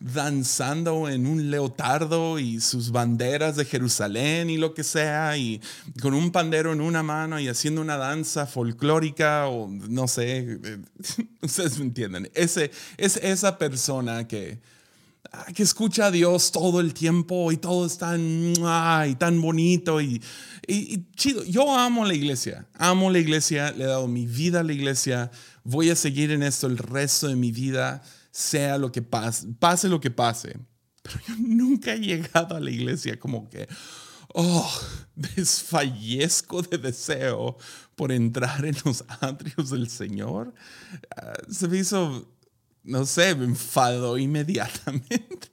danzando 0.00 1.08
en 1.08 1.26
un 1.26 1.50
leotardo 1.50 2.38
y 2.38 2.60
sus 2.60 2.90
banderas 2.90 3.56
de 3.56 3.64
Jerusalén 3.64 4.50
y 4.50 4.56
lo 4.58 4.74
que 4.74 4.84
sea, 4.84 5.36
y 5.36 5.60
con 6.02 6.14
un 6.14 6.30
pandero 6.30 6.72
en 6.72 6.80
una 6.80 7.02
mano 7.02 7.40
y 7.40 7.48
haciendo 7.48 7.80
una 7.80 7.96
danza 7.96 8.46
folclórica 8.46 9.48
o 9.48 9.68
no 9.68 10.06
sé, 10.08 10.58
ustedes 11.42 11.78
me 11.78 11.84
entienden. 11.86 12.30
Ese, 12.34 12.70
es 12.96 13.16
esa 13.16 13.56
persona 13.58 14.28
que, 14.28 14.60
ah, 15.32 15.46
que 15.54 15.62
escucha 15.62 16.06
a 16.06 16.10
Dios 16.10 16.52
todo 16.52 16.80
el 16.80 16.92
tiempo 16.92 17.50
y 17.52 17.56
todo 17.56 17.86
es 17.86 17.96
tan, 17.98 18.52
ah, 18.62 19.06
y 19.08 19.14
tan 19.14 19.40
bonito 19.40 20.00
y- 20.00 20.20
y 20.66 21.04
chido. 21.16 21.44
Yo 21.44 21.76
amo 21.76 22.04
la 22.04 22.14
iglesia, 22.14 22.66
amo 22.74 23.10
la 23.10 23.18
iglesia, 23.18 23.70
le 23.72 23.84
he 23.84 23.86
dado 23.86 24.08
mi 24.08 24.26
vida 24.26 24.60
a 24.60 24.64
la 24.64 24.72
iglesia, 24.72 25.30
voy 25.62 25.90
a 25.90 25.96
seguir 25.96 26.30
en 26.30 26.42
esto 26.42 26.66
el 26.66 26.78
resto 26.78 27.28
de 27.28 27.36
mi 27.36 27.52
vida, 27.52 28.02
sea 28.34 28.78
lo 28.78 28.90
que 28.90 29.00
pase, 29.00 29.46
pase 29.60 29.88
lo 29.88 30.00
que 30.00 30.10
pase. 30.10 30.58
Pero 31.02 31.20
yo 31.28 31.34
nunca 31.38 31.92
he 31.92 32.00
llegado 32.00 32.56
a 32.56 32.60
la 32.60 32.70
iglesia 32.70 33.18
como 33.18 33.48
que, 33.48 33.68
oh, 34.34 34.68
desfallezco 35.14 36.62
de 36.62 36.78
deseo 36.78 37.56
por 37.94 38.10
entrar 38.10 38.64
en 38.64 38.74
los 38.84 39.04
atrios 39.20 39.70
del 39.70 39.88
Señor. 39.88 40.52
Ah, 41.16 41.34
se 41.48 41.68
me 41.68 41.78
hizo, 41.78 42.28
no 42.82 43.06
sé, 43.06 43.36
me 43.36 43.44
enfadó 43.44 44.18
inmediatamente. 44.18 45.50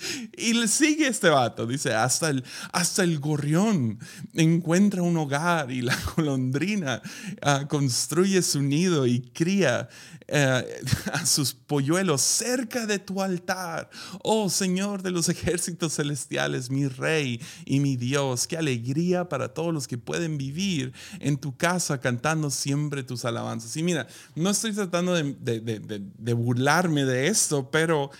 Y 0.36 0.54
le 0.54 0.68
sigue 0.68 1.06
este 1.08 1.28
vato, 1.28 1.66
dice, 1.66 1.92
hasta 1.94 2.30
el, 2.30 2.42
hasta 2.72 3.02
el 3.04 3.18
gorrión 3.18 3.98
encuentra 4.34 5.02
un 5.02 5.16
hogar 5.16 5.70
y 5.70 5.82
la 5.82 5.96
golondrina 6.16 7.02
ah, 7.42 7.66
construye 7.68 8.40
su 8.42 8.62
nido 8.62 9.06
y 9.06 9.20
cría 9.20 9.88
eh, 10.28 10.64
a 11.12 11.26
sus 11.26 11.52
polluelos 11.54 12.22
cerca 12.22 12.86
de 12.86 12.98
tu 12.98 13.20
altar. 13.22 13.90
Oh 14.22 14.48
Señor 14.48 15.02
de 15.02 15.10
los 15.10 15.28
ejércitos 15.28 15.94
celestiales, 15.96 16.70
mi 16.70 16.86
Rey 16.88 17.40
y 17.64 17.80
mi 17.80 17.96
Dios, 17.96 18.46
qué 18.46 18.56
alegría 18.56 19.28
para 19.28 19.52
todos 19.52 19.74
los 19.74 19.86
que 19.88 19.98
pueden 19.98 20.38
vivir 20.38 20.92
en 21.18 21.36
tu 21.36 21.56
casa 21.56 22.00
cantando 22.00 22.50
siempre 22.50 23.02
tus 23.02 23.24
alabanzas. 23.24 23.76
Y 23.76 23.82
mira, 23.82 24.06
no 24.34 24.50
estoy 24.50 24.72
tratando 24.72 25.14
de, 25.14 25.34
de- 25.40 25.60
de- 25.60 25.80
de- 26.18 26.32
burlarme 26.32 27.04
de 27.04 27.26
esto, 27.28 27.70
pero 27.70 28.10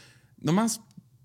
nomás 0.40 0.80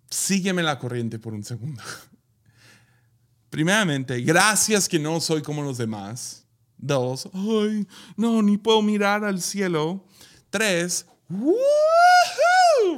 sígueme 0.09 0.63
la 0.63 0.79
corriente 0.79 1.19
por 1.19 1.33
un 1.33 1.43
segundo. 1.43 1.81
Primeramente, 3.49 4.19
gracias 4.21 4.89
que 4.89 4.99
no 4.99 5.19
soy 5.21 5.41
como 5.41 5.61
los 5.61 5.77
demás. 5.77 6.45
Dos, 6.77 7.29
ay, 7.33 7.87
no, 8.17 8.41
ni 8.41 8.57
puedo 8.57 8.81
mirar 8.81 9.23
al 9.23 9.41
cielo. 9.41 10.05
Tres. 10.49 11.05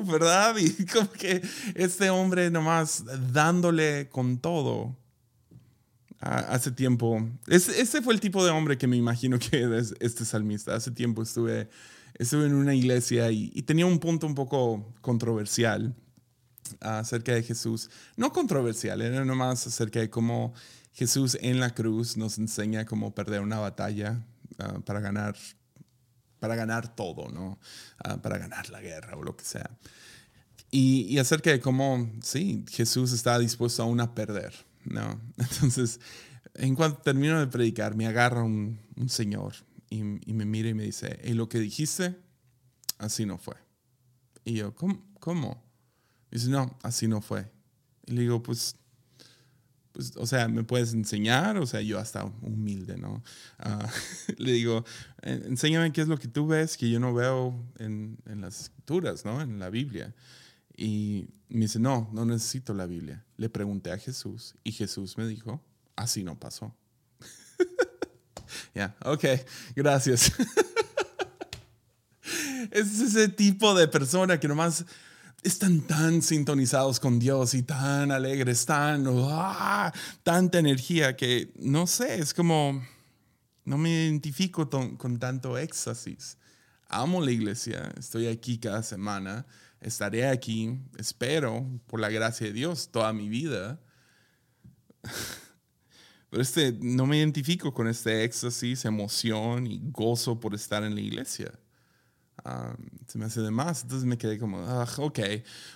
¿verdad? 0.05 0.55
Y 0.59 0.85
como 0.85 1.11
que 1.11 1.41
este 1.75 2.09
hombre 2.09 2.49
nomás 2.49 3.03
dándole 3.31 4.09
con 4.09 4.39
todo. 4.39 4.95
Hace 6.19 6.71
tiempo, 6.71 7.23
ese 7.45 8.01
fue 8.01 8.15
el 8.15 8.19
tipo 8.19 8.43
de 8.43 8.49
hombre 8.49 8.79
que 8.79 8.87
me 8.87 8.97
imagino 8.97 9.37
que 9.37 9.77
es 9.77 9.93
este 9.99 10.25
salmista. 10.25 10.73
Hace 10.73 10.89
tiempo 10.89 11.21
estuve, 11.21 11.69
estuve 12.15 12.47
en 12.47 12.55
una 12.55 12.73
iglesia 12.73 13.29
y 13.29 13.61
tenía 13.61 13.85
un 13.85 13.99
punto 13.99 14.25
un 14.25 14.33
poco 14.33 14.91
controversial 15.01 15.95
acerca 16.79 17.33
de 17.33 17.43
Jesús. 17.43 17.89
No 18.15 18.31
controversial, 18.31 19.01
era 19.01 19.23
nomás 19.25 19.65
acerca 19.67 19.99
de 19.99 20.09
cómo 20.09 20.53
Jesús 20.93 21.37
en 21.41 21.59
la 21.59 21.73
cruz 21.73 22.17
nos 22.17 22.37
enseña 22.37 22.85
cómo 22.85 23.13
perder 23.13 23.41
una 23.41 23.59
batalla 23.59 24.25
ah, 24.59 24.79
para 24.85 24.99
ganar 24.99 25.35
para 26.39 26.55
ganar 26.55 26.95
todo, 26.95 27.29
¿no? 27.29 27.59
Ah, 28.03 28.21
para 28.21 28.37
ganar 28.37 28.69
la 28.69 28.81
guerra 28.81 29.17
o 29.17 29.23
lo 29.23 29.35
que 29.35 29.43
sea. 29.43 29.69
Y, 30.69 31.07
y 31.09 31.19
acerca 31.19 31.49
de 31.49 31.59
cómo, 31.59 32.11
sí, 32.21 32.65
Jesús 32.69 33.11
está 33.11 33.39
dispuesto 33.39 33.83
aún 33.83 33.99
a 34.01 34.13
perder, 34.13 34.53
¿no? 34.83 35.19
Entonces, 35.37 35.99
en 36.55 36.75
cuanto 36.75 37.01
termino 37.01 37.39
de 37.39 37.47
predicar, 37.47 37.95
me 37.95 38.07
agarra 38.07 38.43
un, 38.43 38.79
un 38.95 39.09
señor 39.09 39.53
y, 39.89 39.99
y 40.29 40.33
me 40.33 40.45
mira 40.45 40.69
y 40.69 40.73
me 40.73 40.83
dice, 40.83 41.19
¿y 41.23 41.33
lo 41.33 41.47
que 41.49 41.59
dijiste? 41.59 42.17
Así 42.97 43.25
no 43.25 43.37
fue. 43.37 43.55
Y 44.43 44.53
yo, 44.55 44.73
¿cómo? 44.75 45.03
¿Cómo? 45.19 45.66
Dice, 46.31 46.49
no, 46.49 46.77
así 46.83 47.07
no 47.07 47.21
fue. 47.21 47.49
Y 48.05 48.13
le 48.13 48.21
digo, 48.21 48.41
pues, 48.43 48.75
pues, 49.93 50.13
o 50.17 50.27
sea, 50.27 50.47
¿me 50.47 50.63
puedes 50.63 50.93
enseñar? 50.93 51.57
O 51.57 51.65
sea, 51.65 51.81
yo 51.81 51.99
hasta 51.99 52.25
humilde, 52.41 52.97
¿no? 52.97 53.23
Ah, 53.59 53.89
le 54.37 54.51
digo, 54.51 54.85
"En- 55.21 55.43
enséñame 55.45 55.91
qué 55.91 56.01
es 56.01 56.07
lo 56.07 56.17
que 56.17 56.27
tú 56.27 56.47
ves 56.47 56.77
que 56.77 56.89
yo 56.89 56.99
no 56.99 57.13
veo 57.13 57.55
en, 57.79 58.17
en 58.25 58.41
las 58.41 58.61
escrituras, 58.61 59.25
¿no? 59.25 59.41
En 59.41 59.59
la 59.59 59.69
Biblia. 59.69 60.13
Y 60.75 61.29
me 61.49 61.61
dice, 61.61 61.79
no, 61.79 62.09
no 62.13 62.25
necesito 62.25 62.73
la 62.73 62.85
Biblia. 62.85 63.25
Le 63.37 63.49
pregunté 63.49 63.91
a 63.91 63.97
Jesús 63.97 64.53
y 64.63 64.71
Jesús 64.73 65.17
me 65.17 65.27
dijo, 65.27 65.63
así 65.95 66.23
no 66.23 66.39
pasó. 66.39 66.75
Ya, 68.75 68.95
ok, 69.03 69.25
gracias. 69.75 70.31
es 72.71 72.99
ese 72.99 73.27
tipo 73.29 73.73
de 73.75 73.87
persona 73.87 74.39
que 74.39 74.47
nomás 74.47 74.85
están 75.43 75.81
tan 75.81 76.21
sintonizados 76.21 76.99
con 76.99 77.19
Dios 77.19 77.53
y 77.53 77.63
tan 77.63 78.11
alegres, 78.11 78.65
tan, 78.65 79.05
¡ah! 79.07 79.93
tanta 80.23 80.59
energía 80.59 81.15
que, 81.15 81.53
no 81.59 81.87
sé, 81.87 82.19
es 82.19 82.33
como, 82.33 82.83
no 83.63 83.77
me 83.77 83.89
identifico 83.89 84.69
con 84.69 85.19
tanto 85.19 85.57
éxtasis. 85.57 86.37
Amo 86.89 87.21
la 87.21 87.31
iglesia, 87.31 87.93
estoy 87.97 88.27
aquí 88.27 88.57
cada 88.59 88.81
semana, 88.81 89.45
estaré 89.81 90.27
aquí, 90.27 90.79
espero, 90.97 91.65
por 91.85 91.99
la 91.99 92.09
gracia 92.09 92.47
de 92.47 92.53
Dios, 92.53 92.89
toda 92.91 93.11
mi 93.13 93.29
vida. 93.29 93.79
Pero 96.29 96.41
este, 96.41 96.73
no 96.81 97.05
me 97.05 97.17
identifico 97.17 97.73
con 97.73 97.87
este 97.87 98.23
éxtasis, 98.23 98.85
emoción 98.85 99.67
y 99.67 99.81
gozo 99.91 100.39
por 100.39 100.55
estar 100.55 100.83
en 100.83 100.95
la 100.95 101.01
iglesia. 101.01 101.51
Ah, 102.49 102.73
se 103.07 103.17
me 103.17 103.25
hace 103.25 103.41
de 103.41 103.51
más. 103.51 103.83
Entonces 103.83 104.05
me 104.05 104.17
quedé 104.17 104.39
como, 104.39 104.59
ah, 104.59 104.87
ok, 104.99 105.19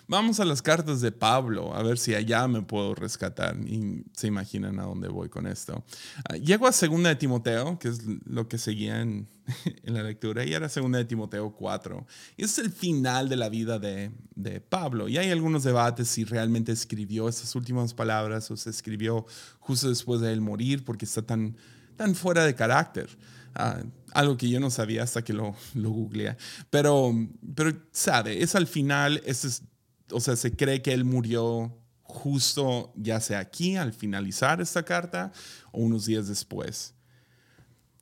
vamos 0.08 0.40
a 0.40 0.46
las 0.46 0.62
cartas 0.62 1.01
de 1.01 1.12
Pablo, 1.12 1.75
a 1.75 1.84
ver 1.84 1.98
si 1.98 2.16
allá 2.16 2.48
me 2.48 2.62
puedo 2.62 2.96
rescatar. 2.96 3.58
Y 3.68 4.06
se 4.13 4.28
imaginan 4.28 4.80
a 4.80 4.84
dónde 4.84 5.10
voy 5.10 5.28
con 5.28 5.48
esto. 5.48 5.84
Ah, 6.30 6.38
llego 6.38 6.68
a 6.68 6.72
segunda 6.72 7.10
de 7.10 7.18
Timoteo, 7.18 7.78
que 7.78 7.90
es 7.90 8.04
lo 8.25 8.48
que 8.48 8.58
seguía 8.58 9.01
en, 9.01 9.28
en 9.84 9.94
la 9.94 10.04
lectura, 10.04 10.46
y 10.46 10.54
era 10.54 10.70
segunda 10.70 10.98
de 10.98 11.04
Timoteo 11.04 11.54
4. 11.54 12.08
Y 12.38 12.46
es 12.46 12.58
el 12.58 12.72
final 12.72 13.28
de 13.28 13.36
la 13.36 13.50
vida 13.50 13.78
de, 13.78 14.12
de 14.36 14.62
Pablo. 14.62 15.10
Y 15.10 15.18
hay 15.18 15.30
algunos 15.30 15.63
debates 15.63 16.08
si 16.08 16.24
realmente 16.24 16.72
escribió 16.72 17.28
esas 17.28 17.54
últimas 17.54 17.94
palabras 17.94 18.50
o 18.50 18.56
se 18.56 18.70
escribió 18.70 19.25
justo 19.60 19.90
después 19.90 20.22
de 20.22 20.32
él 20.32 20.40
morir, 20.40 20.86
porque 20.86 21.04
está 21.04 21.22
tan, 21.22 21.58
tan 21.98 22.16
fuera 22.16 22.46
de 22.46 22.56
carácter. 22.56 23.10
Algo 24.13 24.38
que 24.38 24.50
yo 24.50 24.60
no 24.60 24.70
sabía 24.70 25.03
hasta 25.03 25.24
que 25.24 25.34
lo, 25.34 25.55
lo 25.74 25.89
googleé. 25.89 26.38
Pero, 26.70 27.13
pero, 27.55 27.72
sabe, 27.91 28.41
es 28.41 28.55
al 28.55 28.67
final, 28.67 29.22
es, 29.25 29.63
o 30.12 30.20
sea, 30.20 30.36
se 30.36 30.55
cree 30.55 30.81
que 30.81 30.93
él 30.93 31.05
murió 31.05 31.77
justo 32.03 32.91
ya 32.96 33.22
sea 33.22 33.39
aquí 33.39 33.77
al 33.77 33.93
finalizar 33.93 34.60
esta 34.62 34.84
carta 34.84 35.31
o 35.72 35.79
unos 35.79 36.05
días 36.05 36.27
después. 36.27 36.93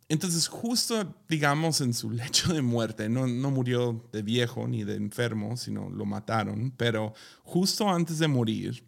Entonces, 0.09 0.47
justo, 0.47 1.15
digamos, 1.27 1.81
en 1.81 1.93
su 1.93 2.09
lecho 2.11 2.53
de 2.53 2.63
muerte, 2.63 3.07
no, 3.07 3.27
no 3.27 3.51
murió 3.51 4.09
de 4.11 4.23
viejo 4.23 4.67
ni 4.67 4.83
de 4.83 4.95
enfermo, 4.95 5.55
sino 5.55 5.89
lo 5.89 6.05
mataron, 6.05 6.71
pero 6.71 7.13
justo 7.43 7.87
antes 7.87 8.17
de 8.17 8.27
morir, 8.27 8.83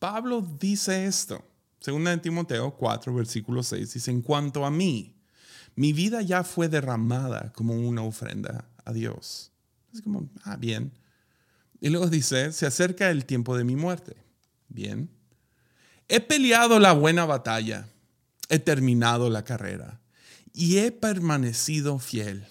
Pablo 0.00 0.40
dice 0.58 1.06
esto. 1.06 1.44
Segunda 1.78 2.10
de 2.10 2.18
Timoteo 2.18 2.76
4, 2.76 3.14
versículo 3.14 3.62
6, 3.62 3.94
dice, 3.94 4.10
en 4.10 4.20
cuanto 4.20 4.66
a 4.66 4.70
mí, 4.70 5.14
mi 5.76 5.92
vida 5.92 6.22
ya 6.22 6.44
fue 6.44 6.68
derramada 6.68 7.52
como 7.54 7.74
una 7.74 8.02
ofrenda 8.02 8.66
a 8.84 8.92
Dios. 8.92 9.52
Es 9.92 10.02
como, 10.02 10.28
ah, 10.44 10.56
bien. 10.56 10.92
Y 11.80 11.88
luego 11.88 12.08
dice, 12.08 12.52
se 12.52 12.66
acerca 12.66 13.10
el 13.10 13.24
tiempo 13.24 13.56
de 13.56 13.64
mi 13.64 13.76
muerte. 13.76 14.16
Bien. 14.68 15.10
He 16.08 16.20
peleado 16.20 16.78
la 16.78 16.92
buena 16.92 17.24
batalla, 17.24 17.88
he 18.48 18.58
terminado 18.58 19.30
la 19.30 19.44
carrera 19.44 20.00
y 20.52 20.78
he 20.78 20.92
permanecido 20.92 21.98
fiel. 21.98 22.46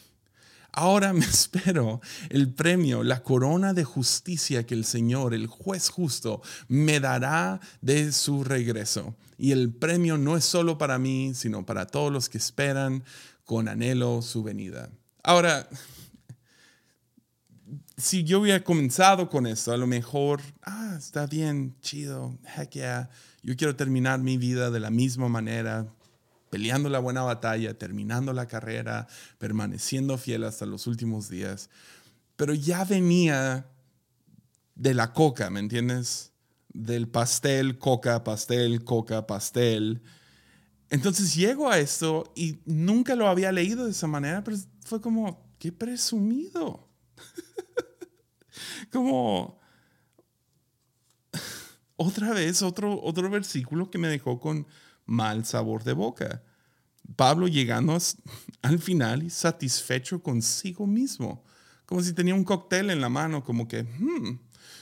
Ahora 0.72 1.14
me 1.14 1.26
espero 1.26 2.02
el 2.30 2.54
premio, 2.54 3.04
la 3.04 3.24
corona 3.24 3.74
de 3.74 3.84
justicia 3.84 4.66
que 4.66 4.76
el 4.76 4.86
Señor, 4.86 5.34
el 5.34 5.48
juez 5.48 5.90
justo, 5.90 6.42
me 6.68 7.00
dará 7.00 7.60
de 7.82 8.12
su 8.12 8.44
regreso. 8.44 9.16
Y 9.38 9.52
el 9.52 9.74
premio 9.74 10.18
no 10.18 10.36
es 10.38 10.46
solo 10.46 10.78
para 10.78 11.00
mí, 11.00 11.34
sino 11.34 11.66
para 11.66 11.88
todos 11.88 12.12
los 12.12 12.30
que 12.30 12.38
esperan 12.38 13.04
con 13.46 13.68
anhelo 13.68 14.22
su 14.22 14.44
venida. 14.44 14.90
Ahora, 15.24 15.68
si 17.98 18.24
yo 18.24 18.42
hubiera 18.42 18.64
comenzado 18.64 19.30
con 19.30 19.48
esto, 19.48 19.72
a 19.72 19.78
lo 19.78 19.88
mejor, 19.88 20.42
ah, 20.62 20.96
está 20.98 21.26
bien, 21.26 21.76
chido, 21.82 22.38
heck 22.58 22.72
yeah, 22.72 23.10
yo 23.42 23.56
quiero 23.56 23.76
terminar 23.76 24.20
mi 24.20 24.38
vida 24.38 24.70
de 24.70 24.80
la 24.80 24.90
misma 24.90 25.30
manera, 25.30 25.88
peleando 26.50 26.90
la 26.90 27.00
buena 27.00 27.22
batalla, 27.22 27.78
terminando 27.78 28.34
la 28.34 28.48
carrera, 28.48 29.08
permaneciendo 29.38 30.18
fiel 30.18 30.44
hasta 30.44 30.66
los 30.66 30.88
últimos 30.88 31.30
días. 31.30 31.70
Pero 32.36 32.54
ya 32.54 32.86
venía 32.86 33.68
de 34.76 34.94
la 34.94 35.14
coca, 35.14 35.50
¿me 35.50 35.60
entiendes? 35.60 36.32
Del 36.70 37.08
pastel, 37.08 37.78
coca, 37.78 38.24
pastel, 38.24 38.84
coca, 38.84 39.28
pastel. 39.28 40.02
Entonces 40.90 41.36
llego 41.36 41.70
a 41.70 41.78
esto 41.80 42.32
y 42.36 42.60
nunca 42.66 43.16
lo 43.16 43.28
había 43.28 43.52
leído 43.52 43.86
de 43.86 43.92
esa 43.92 44.08
manera, 44.08 44.44
pero 44.44 44.58
fue 44.84 45.02
como, 45.02 45.54
qué 45.60 45.72
presumido. 45.72 46.88
como 48.92 49.60
otra 51.96 52.34
vez 52.34 52.62
otro, 52.62 53.00
otro 53.04 53.30
versículo 53.30 53.92
que 53.92 53.98
me 53.98 54.08
dejó 54.08 54.40
con 54.40 54.66
mal 55.10 55.46
sabor 55.46 55.84
de 55.84 55.94
boca. 55.94 56.44
Pablo 57.16 57.48
llegando 57.48 57.98
al 58.62 58.80
final 58.80 59.30
satisfecho 59.32 60.22
consigo 60.22 60.88
mismo, 60.88 61.44
como 61.86 62.02
si 62.02 62.14
tenía 62.14 62.36
un 62.36 62.44
cóctel 62.44 62.92
en 62.92 63.02
la 63.02 63.10
mano, 63.10 63.44
como 63.44 63.68
que, 63.68 63.84
hmm, 63.84 64.40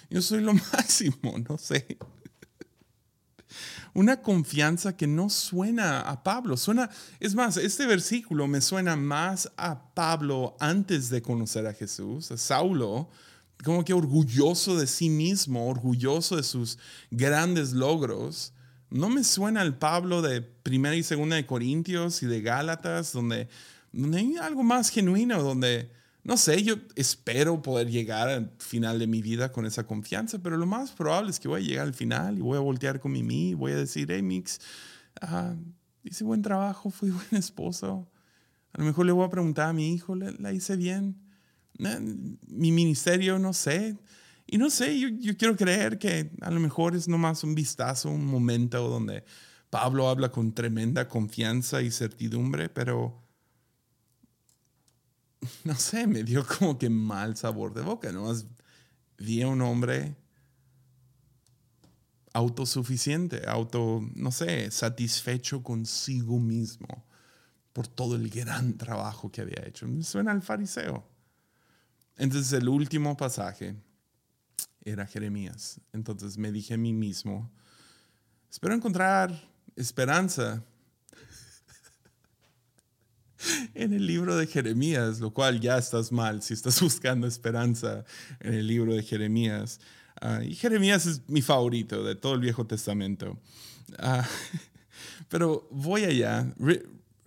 yo 0.10 0.22
soy 0.22 0.42
lo 0.42 0.54
máximo, 0.74 1.36
no 1.50 1.58
sé. 1.58 1.98
Una 3.94 4.22
confianza 4.22 4.96
que 4.96 5.08
no 5.08 5.30
suena 5.30 6.02
a 6.02 6.22
Pablo, 6.24 6.58
suena, 6.58 6.90
es 7.20 7.34
más, 7.34 7.58
este 7.58 7.86
versículo 7.88 8.48
me 8.48 8.62
suena 8.62 8.96
más 8.96 9.52
a 9.58 9.94
Pablo 9.94 10.56
antes 10.60 11.10
de 11.10 11.22
conocer 11.22 11.66
a 11.66 11.74
Jesús, 11.74 12.30
a 12.32 12.38
Saulo, 12.38 13.10
como 13.64 13.84
que 13.84 13.94
orgulloso 13.94 14.78
de 14.78 14.86
sí 14.86 15.10
mismo, 15.10 15.68
orgulloso 15.68 16.36
de 16.36 16.44
sus 16.44 16.78
grandes 17.10 17.72
logros, 17.72 18.54
no 18.90 19.10
me 19.10 19.24
suena 19.24 19.62
el 19.62 19.76
Pablo 19.76 20.22
de 20.22 20.42
primera 20.42 20.96
y 20.96 21.04
segunda 21.04 21.36
de 21.36 21.46
Corintios 21.46 22.24
y 22.24 22.26
de 22.26 22.42
Gálatas, 22.42 23.12
donde, 23.12 23.50
donde 23.92 24.20
hay 24.20 24.38
algo 24.38 24.64
más 24.64 24.90
genuino, 24.90 25.42
donde, 25.44 25.92
no 26.24 26.38
sé, 26.38 26.64
yo 26.64 26.76
espero 26.96 27.62
poder 27.62 27.90
llegar 27.90 28.30
al 28.30 28.52
final 28.60 29.00
de 29.00 29.08
mi 29.08 29.22
vida 29.22 29.52
con 29.52 29.66
esa 29.66 29.86
confianza, 29.86 30.40
pero 30.40 30.58
lo 30.58 30.66
más 30.66 30.92
probable 30.92 31.32
es 31.32 31.40
que 31.40 31.48
voy 31.48 31.62
a 31.62 31.68
llegar 31.68 31.88
al 31.88 31.94
final 31.94 32.38
y 32.38 32.42
voy 32.42 32.58
a 32.58 32.62
voltear 32.62 33.00
con 33.00 33.12
Mimi 33.12 33.50
y 33.50 33.54
voy 33.54 33.74
a 33.74 33.78
decir, 33.78 34.08
hey, 34.10 34.22
Mix, 34.22 34.60
uh, 35.22 35.56
hice 36.04 36.24
buen 36.24 36.42
trabajo, 36.42 36.90
fui 36.90 37.10
buen 37.12 37.28
esposo. 37.32 38.10
A 38.74 38.80
lo 38.80 38.86
mejor 38.86 39.06
le 39.06 39.12
voy 39.12 39.26
a 39.26 39.30
preguntar 39.30 39.70
a 39.70 39.74
mi 39.74 39.94
hijo, 39.94 40.16
¿la, 40.16 40.54
hice 40.54 40.76
bien? 40.76 41.18
Mi 42.48 42.72
ministerio, 42.72 43.38
no 43.38 43.54
sé 43.54 43.98
y 44.48 44.58
no 44.58 44.70
sé, 44.70 44.98
yo, 44.98 45.10
yo, 45.10 45.36
quiero 45.36 45.58
creer 45.58 46.00
que 46.00 46.32
a 46.42 46.50
lo 46.50 46.62
mejor 46.62 46.96
es 46.96 47.10
nomás 47.10 47.44
un 47.44 47.54
vistazo, 47.54 48.10
un 48.10 48.26
momento 48.26 48.88
donde 48.88 49.26
Pablo 49.70 50.08
habla 50.08 50.32
con 50.32 50.54
tremenda 50.54 51.10
confianza 51.10 51.82
y 51.82 51.92
certidumbre, 51.92 52.70
pero 52.70 53.22
no 55.66 55.76
sé, 55.76 56.08
me 56.08 56.24
dio 56.24 56.46
como 56.46 56.78
que 56.80 56.90
mal 56.90 57.36
sabor 57.36 57.74
de 57.74 57.82
boca. 57.82 58.10
Nomás 58.12 58.46
vi 59.18 59.42
a 59.42 59.50
un 59.50 59.62
hombre 59.62 60.16
autosuficiente, 62.32 63.42
auto, 63.48 64.02
no 64.16 64.32
sé, 64.32 64.72
satisfecho 64.72 65.62
consigo 65.62 66.40
mismo 66.40 67.06
por 67.74 67.88
todo 67.88 68.16
el 68.16 68.30
gran 68.30 68.78
trabajo 68.78 69.30
que 69.30 69.42
había 69.42 69.66
hecho. 69.66 69.88
Suena 70.04 70.32
al 70.32 70.42
fariseo. 70.42 71.06
Entonces 72.16 72.54
el 72.54 72.70
último 72.70 73.18
pasaje 73.18 73.76
era 74.84 75.06
Jeremías. 75.06 75.82
Entonces 75.94 76.38
me 76.38 76.52
dije 76.52 76.76
a 76.76 76.78
mí 76.78 76.94
mismo, 76.94 77.52
espero 78.50 78.74
encontrar 78.74 79.50
esperanza 79.76 80.64
en 83.74 83.94
el 83.94 84.06
libro 84.06 84.36
de 84.36 84.48
Jeremías, 84.48 85.20
lo 85.20 85.34
cual 85.34 85.60
ya 85.60 85.78
estás 85.78 86.12
mal 86.12 86.42
si 86.42 86.54
estás 86.54 86.82
buscando 86.82 87.28
esperanza 87.28 88.06
en 88.40 88.54
el 88.54 88.68
libro 88.68 88.94
de 88.94 89.04
Jeremías. 89.04 89.80
Ah, 90.20 90.44
y 90.44 90.56
Jeremías 90.56 91.06
es 91.06 91.30
mi 91.30 91.42
favorito 91.42 92.04
de 92.04 92.16
todo 92.16 92.34
el 92.34 92.40
Viejo 92.40 92.66
Testamento. 92.66 93.38
Ah, 94.00 94.28
pero 95.30 95.68
voy 95.72 96.06
allá. 96.06 96.54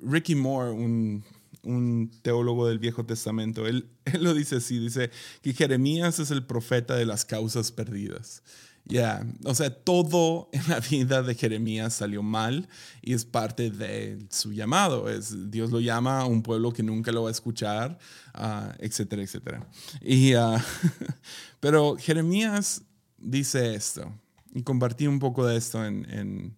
Ricky 0.00 0.34
Moore, 0.34 0.70
un 0.70 1.24
un 1.62 2.11
teólogo 2.23 2.66
del 2.68 2.79
Viejo 2.79 3.05
Testamento. 3.05 3.66
Él, 3.66 3.88
él 4.05 4.25
lo 4.25 4.35
dice 4.35 4.57
así, 4.57 4.79
dice 4.79 5.11
que 5.42 5.53
Jeremías 5.53 6.18
es 6.18 6.31
el 6.31 6.44
profeta 6.44 6.96
de 6.96 7.07
las 7.07 7.25
causas 7.25 7.73
perdidas. 7.73 8.42
Ya, 8.87 9.25
o 9.44 9.55
sea, 9.55 9.70
todo 9.70 10.49
en 10.53 10.68
la 10.68 10.81
vida 10.81 11.23
de 11.23 11.35
Jeremías 11.35 11.94
salió 11.94 12.23
mal 12.23 12.68
y 13.03 13.12
es 13.12 13.25
parte 13.25 13.70
de 13.70 14.27
su 14.31 14.53
llamado. 14.53 15.09
Es, 15.09 15.51
Dios 15.51 15.70
lo 15.70 15.81
llama 15.81 16.20
a 16.20 16.27
un 16.27 16.42
pueblo 16.42 16.73
que 16.73 16.83
nunca 16.83 17.12
lo 17.12 17.23
va 17.23 17.29
a 17.29 17.33
escuchar, 17.33 17.99
uh, 18.35 18.73
etcétera, 18.79 19.23
etcétera. 19.23 19.68
Y, 20.01 20.35
uh, 20.35 20.59
pero 21.61 21.96
Jeremías 21.99 22.83
dice 23.18 23.75
esto, 23.75 24.12
y 24.53 24.62
compartí 24.62 25.07
un 25.07 25.20
poco 25.20 25.46
de 25.46 25.57
esto 25.57 25.85
en 25.85 26.57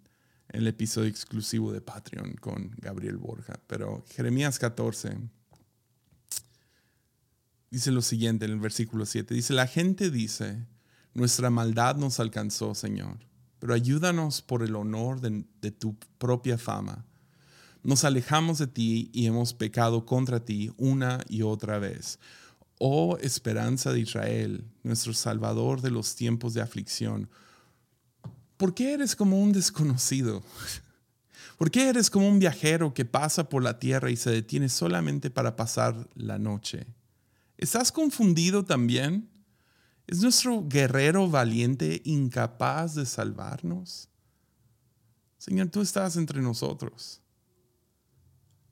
el 0.53 0.67
episodio 0.67 1.09
exclusivo 1.09 1.73
de 1.73 1.81
Patreon 1.81 2.35
con 2.35 2.71
Gabriel 2.79 3.17
Borja. 3.17 3.59
Pero 3.67 4.05
Jeremías 4.11 4.59
14 4.59 5.17
dice 7.71 7.91
lo 7.91 8.03
siguiente 8.03 8.45
en 8.45 8.53
el 8.53 8.61
versículo 8.61 9.07
7. 9.07 9.35
Dice, 9.35 9.55
la 9.55 9.67
gente 9.67 10.11
dice, 10.11 10.67
nuestra 11.15 11.51
maldad 11.51 11.97
nos 11.97 12.21
alcanzó, 12.21 12.75
Señor, 12.75 13.19
pero 13.59 13.75
ayúdanos 13.75 14.43
por 14.43 14.63
el 14.63 14.77
honor 14.77 15.21
de, 15.21 15.45
de 15.61 15.71
tu 15.71 15.97
propia 16.19 16.59
fama. 16.59 17.07
Nos 17.83 18.05
alejamos 18.05 18.59
de 18.59 18.67
ti 18.67 19.11
y 19.13 19.27
hemos 19.27 19.55
pecado 19.55 20.05
contra 20.07 20.45
ti 20.45 20.71
una 20.77 21.25
y 21.29 21.43
otra 21.43 21.79
vez. 21.79 22.19
Oh 22.79 23.17
esperanza 23.21 23.93
de 23.93 24.01
Israel, 24.01 24.65
nuestro 24.83 25.15
Salvador 25.15 25.81
de 25.81 25.91
los 25.91 26.15
tiempos 26.15 26.55
de 26.55 26.61
aflicción, 26.61 27.29
¿por 28.63 28.75
qué 28.75 28.93
eres 28.93 29.17
como 29.17 29.43
un 29.43 29.51
desconocido? 29.51 30.41
¿Por 31.59 31.73
qué 31.73 31.89
eres 31.89 32.09
como 32.09 32.29
un 32.29 32.39
viajero 32.39 32.95
que 32.95 33.05
pasa 33.05 33.49
por 33.49 33.61
la 33.61 33.81
tierra 33.81 34.09
y 34.09 34.17
se 34.17 34.31
detiene 34.31 34.69
solamente 34.69 35.31
para 35.31 35.57
pasar 35.57 36.09
la 36.15 36.39
noche? 36.39 36.87
¿Estás 37.59 37.91
confundido 37.91 38.65
también? 38.65 39.29
¿Es 40.07 40.23
nuestro 40.23 40.65
guerrero 40.69 41.29
valiente 41.29 42.03
incapaz 42.05 42.95
de 42.95 43.05
salvarnos? 43.05 44.09
Señor, 45.39 45.67
tú 45.67 45.81
estás 45.81 46.15
entre 46.15 46.41
nosotros 46.41 47.21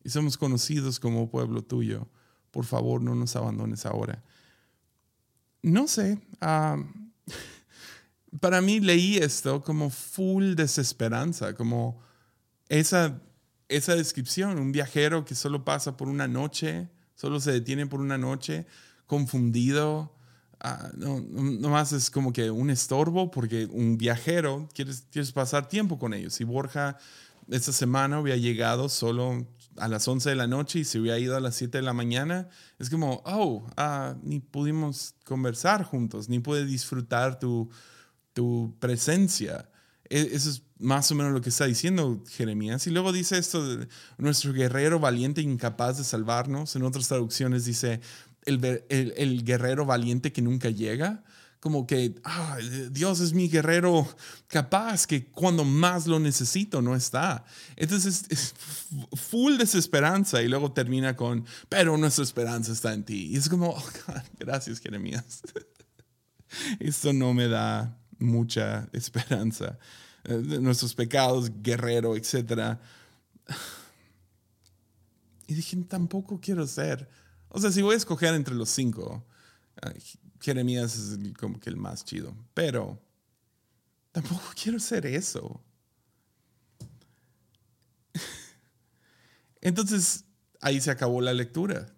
y 0.05 0.11
somos 0.11 0.39
conocidos 0.39 1.01
como 1.01 1.29
pueblo 1.29 1.63
tuyo. 1.63 2.07
Por 2.53 2.65
favor, 2.65 3.03
no 3.03 3.17
nos 3.17 3.35
abandones 3.35 3.85
ahora. 3.87 4.23
No 5.63 5.89
sé, 5.89 6.21
ah, 6.41 6.77
para 8.39 8.61
mí 8.61 8.81
leí 8.81 9.17
esto 9.17 9.63
como 9.63 9.91
full 9.91 10.55
desesperanza, 10.55 11.55
como 11.55 12.01
esa 12.69 13.21
esa 13.71 13.95
descripción, 13.95 14.59
un 14.59 14.73
viajero 14.73 15.25
que 15.25 15.35
solo 15.35 15.65
pasa 15.65 15.97
por 15.97 16.09
una 16.09 16.27
noche, 16.27 16.89
solo 17.15 17.41
se 17.41 17.53
detiene 17.53 17.87
por 17.87 18.01
una 18.01 18.19
noche, 18.19 18.67
confundido, 19.07 20.13
ah, 20.59 20.91
no, 20.97 21.21
más 21.71 21.93
es 21.93 22.11
como 22.11 22.33
que 22.33 22.51
un 22.51 22.69
estorbo 22.69 23.31
porque 23.31 23.67
un 23.67 23.97
viajero, 23.97 24.69
quieres, 24.75 25.07
quieres 25.13 25.31
pasar 25.31 25.69
tiempo 25.69 25.99
con 26.01 26.15
ellos. 26.15 26.41
Y 26.41 26.45
Borja 26.45 26.99
esta 27.49 27.73
semana 27.73 28.17
había 28.17 28.37
llegado 28.37 28.89
solo 28.89 29.47
a 29.77 29.87
las 29.87 30.07
11 30.07 30.31
de 30.31 30.37
la 30.37 30.49
noche 30.49 30.81
y 30.81 30.85
se 30.85 30.99
hubiera 30.99 31.19
ido 31.21 31.37
a 31.37 31.41
las 31.41 31.55
7 31.55 31.79
de 31.79 31.83
la 31.83 31.93
mañana, 31.93 32.49
es 32.81 32.91
como, 32.91 33.23
oh, 33.25 33.67
ah, 33.77 34.17
ni 34.23 34.41
pudimos 34.41 35.15
conversar 35.25 35.85
juntos, 35.85 36.29
ni 36.29 36.41
pude 36.41 36.67
disfrutar 36.67 37.39
tu, 37.39 37.71
tu 38.33 38.77
presencia. 38.79 39.71
E, 40.09 40.31
eso 40.33 40.51
es 40.51 40.63
más 40.79 41.11
o 41.13 41.15
menos 41.15 41.33
lo 41.33 41.41
que 41.41 41.51
está 41.51 41.67
diciendo 41.67 42.23
Jeremías. 42.29 42.87
Y 42.87 42.91
luego 42.91 43.13
dice 43.13 43.39
esto, 43.39 43.63
nuestro 44.19 44.53
guerrero 44.53 44.99
valiente 44.99 45.41
incapaz 45.41 45.99
de 45.99 46.05
salvarnos. 46.05 46.75
En 46.77 46.83
otras 46.83 47.09
traducciones 47.09 47.65
dice, 47.65 48.01
el, 48.45 48.85
el, 48.89 49.45
guerrero 49.45 49.85
valiente 49.85 50.33
que 50.33 50.43
nunca 50.43 50.71
llega 50.71 51.23
como 51.61 51.87
que 51.87 52.15
ah, 52.25 52.57
Dios 52.91 53.21
es 53.21 53.35
mi 53.35 53.49
guerrero 53.49 54.09
capaz, 54.49 55.07
que 55.07 55.27
cuando 55.27 55.63
más 55.63 56.07
lo 56.07 56.19
necesito 56.19 56.81
no 56.81 56.97
está. 56.97 57.45
Entonces 57.77 58.25
es 58.31 58.55
full 59.15 59.59
desesperanza 59.59 60.43
y 60.43 60.49
luego 60.49 60.73
termina 60.73 61.15
con, 61.15 61.45
pero 61.69 61.97
nuestra 61.99 62.25
esperanza 62.25 62.73
está 62.73 62.95
en 62.95 63.05
ti. 63.05 63.27
Y 63.27 63.37
es 63.37 63.49
como, 63.49 63.71
oh, 63.71 63.85
gracias 64.39 64.81
Jeremías. 64.81 65.43
Esto 66.81 67.13
no 67.13 67.33
me 67.35 67.47
da 67.47 68.00
mucha 68.21 68.89
esperanza. 68.93 69.79
Eh, 70.25 70.59
nuestros 70.61 70.95
pecados, 70.95 71.51
guerrero, 71.63 72.15
etc. 72.17 72.79
Y 75.47 75.55
dije, 75.55 75.77
tampoco 75.89 76.41
quiero 76.41 76.67
ser. 76.67 77.09
O 77.49 77.59
sea, 77.59 77.73
si 77.73 77.83
voy 77.83 77.95
a 77.95 77.99
escoger 77.99 78.35
entre 78.35 78.55
los 78.55 78.71
cinco, 78.71 79.27
Jeremías 80.41 80.97
es 80.97 81.19
como 81.39 81.59
que 81.59 81.71
el 81.71 81.77
más 81.77 82.05
chido. 82.05 82.37
Pero 82.55 83.03
tampoco 84.13 84.45
quiero 84.61 84.79
ser 84.79 85.07
eso. 85.07 85.61
Entonces 89.61 90.25
ahí 90.61 90.81
se 90.81 90.91
acabó 90.91 91.21
la 91.21 91.33
lectura. 91.33 91.95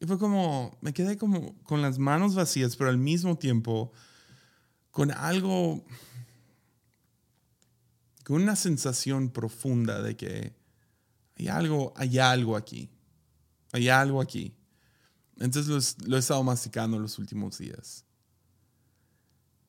Y 0.00 0.06
fue 0.06 0.18
como, 0.18 0.78
me 0.80 0.92
quedé 0.92 1.16
como 1.16 1.60
con 1.64 1.82
las 1.82 1.98
manos 1.98 2.34
vacías, 2.34 2.76
pero 2.76 2.90
al 2.90 2.98
mismo 2.98 3.36
tiempo 3.36 3.92
con 4.98 5.12
algo, 5.12 5.84
con 8.24 8.42
una 8.42 8.56
sensación 8.56 9.30
profunda 9.30 10.02
de 10.02 10.16
que 10.16 10.56
hay 11.36 11.46
algo, 11.46 11.92
hay 11.94 12.18
algo 12.18 12.56
aquí. 12.56 12.90
Hay 13.70 13.88
algo 13.88 14.20
aquí. 14.20 14.56
Entonces 15.36 15.96
lo, 16.04 16.16
he 16.16 16.18
estado 16.18 16.42
masticando 16.42 16.98
los 16.98 17.16
últimos 17.20 17.58
días. 17.58 18.04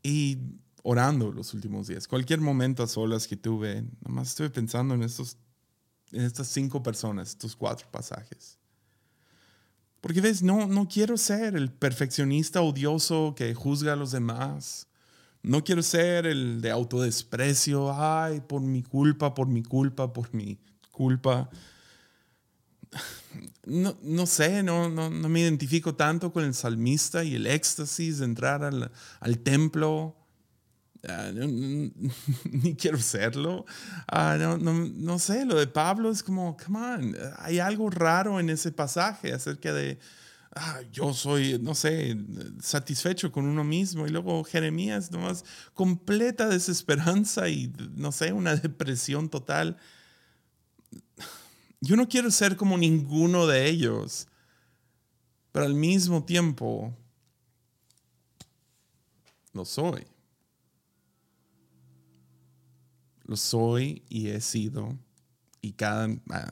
Y 0.01 0.39
orando 0.81 1.31
los 1.31 1.53
últimos 1.53 1.85
días. 1.85 2.07
Cualquier 2.07 2.41
momento 2.41 2.81
a 2.81 2.87
solas 2.87 3.27
que 3.27 3.37
tuve, 3.37 3.83
nomás 4.03 4.29
estuve 4.29 4.49
pensando 4.49 4.95
en, 4.95 5.03
estos, 5.03 5.37
en 6.11 6.21
estas 6.21 6.47
cinco 6.47 6.81
personas, 6.81 7.29
estos 7.29 7.55
cuatro 7.55 7.87
pasajes. 7.91 8.57
Porque 10.01 10.21
ves, 10.21 10.41
no, 10.41 10.65
no 10.65 10.87
quiero 10.87 11.17
ser 11.17 11.55
el 11.55 11.71
perfeccionista 11.71 12.63
odioso 12.63 13.35
que 13.37 13.53
juzga 13.53 13.93
a 13.93 13.95
los 13.95 14.09
demás. 14.09 14.88
No 15.41 15.63
quiero 15.63 15.81
ser 15.83 16.25
el 16.25 16.61
de 16.61 16.71
autodesprecio, 16.71 17.93
ay, 17.93 18.41
por 18.41 18.61
mi 18.61 18.83
culpa, 18.83 19.33
por 19.33 19.47
mi 19.47 19.63
culpa, 19.63 20.11
por 20.11 20.33
mi 20.33 20.57
culpa 20.91 21.49
no, 23.65 23.97
no 24.01 24.25
sé, 24.25 24.63
no, 24.63 24.89
no, 24.89 25.09
no, 25.09 25.29
me 25.29 25.41
identifico 25.41 25.95
tanto 25.95 26.31
con 26.31 26.43
el 26.43 26.53
salmista 26.53 27.23
y 27.23 27.35
el 27.35 27.47
éxtasis 27.47 28.19
de 28.19 28.25
entrar 28.25 28.63
al, 28.63 28.91
al 29.19 29.39
templo. 29.39 30.15
Ah, 31.07 31.31
ni 31.33 32.75
quiero 32.75 32.97
serlo. 32.97 33.65
Ah, 34.07 34.35
no, 34.37 34.57
no, 34.57 35.19
sé, 35.19 35.45
lo 35.45 35.55
de 35.55 35.67
Pablo 35.67 36.11
es 36.11 36.23
como, 36.23 36.57
come 36.57 36.79
on, 36.79 37.15
hay 37.37 37.59
algo 37.59 37.89
raro 37.89 38.39
en 38.39 38.49
ese 38.49 38.71
pasaje 38.71 39.31
acerca 39.31 39.71
de, 39.71 39.97
ah, 40.55 40.81
yo 40.91 41.13
soy, 41.13 41.59
no 41.59 41.75
sé, 41.75 42.17
satisfecho 42.61 43.31
con 43.31 43.45
uno 43.45 43.63
mismo. 43.63 44.07
Y 44.07 44.09
luego 44.09 44.43
Jeremías, 44.43 45.11
nomás 45.11 45.43
completa 45.73 46.47
desesperanza 46.47 47.49
y, 47.49 47.73
no 47.95 48.11
sé, 48.11 48.33
una 48.33 48.55
depresión 48.57 49.29
total 49.29 49.77
yo 51.81 51.95
no 51.95 52.07
quiero 52.09 52.29
ser 52.29 52.57
como 52.57 52.77
ninguno 52.77 53.47
de 53.47 53.69
ellos, 53.69 54.27
pero 55.51 55.65
al 55.65 55.73
mismo 55.73 56.23
tiempo 56.23 56.93
lo 59.53 59.65
soy. 59.65 60.05
Lo 63.23 63.37
soy 63.37 64.03
y 64.09 64.29
he 64.29 64.41
sido. 64.41 64.97
Y 65.61 65.73
cada 65.73 66.09
ah, 66.31 66.49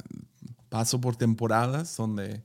paso 0.70 1.02
por 1.02 1.16
temporadas 1.16 1.96
donde 1.98 2.44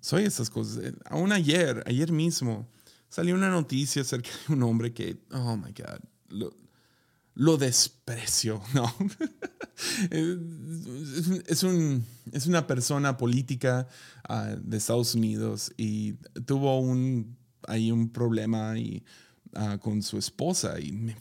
soy 0.00 0.24
esas 0.24 0.50
cosas. 0.50 0.92
Aún 1.06 1.32
ayer, 1.32 1.82
ayer 1.86 2.12
mismo, 2.12 2.68
salió 3.08 3.34
una 3.34 3.50
noticia 3.50 4.02
acerca 4.02 4.30
de 4.46 4.54
un 4.54 4.62
hombre 4.62 4.92
que, 4.92 5.18
oh 5.32 5.56
my 5.56 5.72
God, 5.72 6.50
lo 7.38 7.56
desprecio, 7.56 8.60
¿no? 8.74 8.92
es, 10.10 11.62
un, 11.62 12.04
es, 12.32 12.46
una 12.46 12.66
persona 12.66 13.16
política 13.16 13.86
ah, 14.28 14.56
de 14.60 14.76
Estados 14.76 15.14
Unidos 15.14 15.72
y 15.76 16.14
tuvo 16.46 16.80
un, 16.80 17.38
ahí 17.68 17.92
un 17.92 18.10
problema 18.10 18.76
y, 18.76 19.04
ah, 19.54 19.78
con 19.78 20.02
su 20.02 20.18
esposa 20.18 20.80
y 20.80 20.90
me 20.90 21.16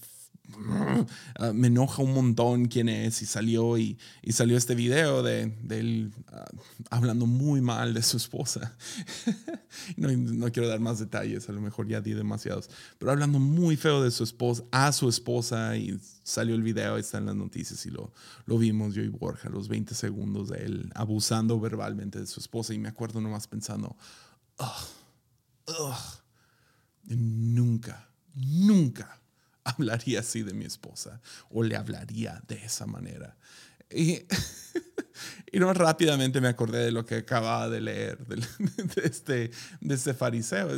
Ah, 1.40 1.52
me 1.54 1.68
enoja 1.68 2.02
un 2.02 2.14
montón 2.14 2.66
quién 2.66 2.90
es 2.90 3.22
y 3.22 3.26
salió 3.26 3.78
y, 3.78 3.98
y 4.22 4.32
salió 4.32 4.58
este 4.58 4.76
video 4.76 5.22
de, 5.22 5.54
él 5.70 6.14
ah, 6.32 6.46
hablando 6.90 7.26
muy 7.26 7.62
mal 7.62 7.94
de 7.94 8.02
su 8.02 8.18
esposa. 8.18 8.76
no, 9.98 10.10
no, 10.10 10.52
quiero 10.52 10.68
dar 10.68 10.80
más 10.80 11.00
detalles, 11.00 11.50
a 11.50 11.52
lo 11.52 11.62
mejor 11.62 11.88
ya 11.88 12.02
di 12.02 12.14
demasiados, 12.14 12.70
pero 12.98 13.12
hablando 13.12 13.40
muy 13.40 13.76
feo 13.76 14.02
de 14.02 14.12
su 14.12 14.24
esposa, 14.24 14.64
a 14.72 14.92
su 14.92 15.10
esposa 15.10 15.76
y 15.76 16.00
salió 16.24 16.56
el 16.56 16.64
video, 16.64 16.98
está 16.98 17.18
en 17.18 17.26
las 17.26 17.36
noticias 17.36 17.86
y 17.86 17.92
lo, 17.92 18.14
lo 18.46 18.58
vimos 18.58 18.96
yo 18.96 19.04
y 19.04 19.10
Borja, 19.10 19.50
los 19.50 19.68
20 19.68 19.96
segundos 19.96 20.50
de 20.50 20.66
él 20.66 20.92
abusando 20.96 21.60
verbalmente 21.60 22.20
de 22.20 22.28
su 22.28 22.40
esposa 22.40 22.74
y 22.74 22.80
me 22.80 22.90
acuerdo 22.90 23.22
nomás 23.22 23.48
pensando, 23.48 23.96
nunca, 27.06 28.10
nunca 28.34 29.22
hablaría 29.68 30.22
así 30.22 30.44
de 30.44 30.54
mi 30.54 30.66
esposa 30.66 31.22
o 31.50 31.64
le 31.64 31.76
hablaría 31.76 32.42
de 32.48 32.56
esa 32.64 32.86
manera. 32.86 33.38
Y, 33.90 34.20
y 35.52 35.60
no 35.60 35.74
rápidamente 35.74 36.42
me 36.42 36.48
acordé 36.48 36.86
de 36.86 36.92
lo 36.92 37.06
que 37.06 37.16
acababa 37.16 37.70
de 37.70 37.82
leer 37.82 38.18
de, 38.28 39.02
este, 39.04 39.52
de 39.82 39.96
este 39.96 40.14
fariseo. 40.14 40.70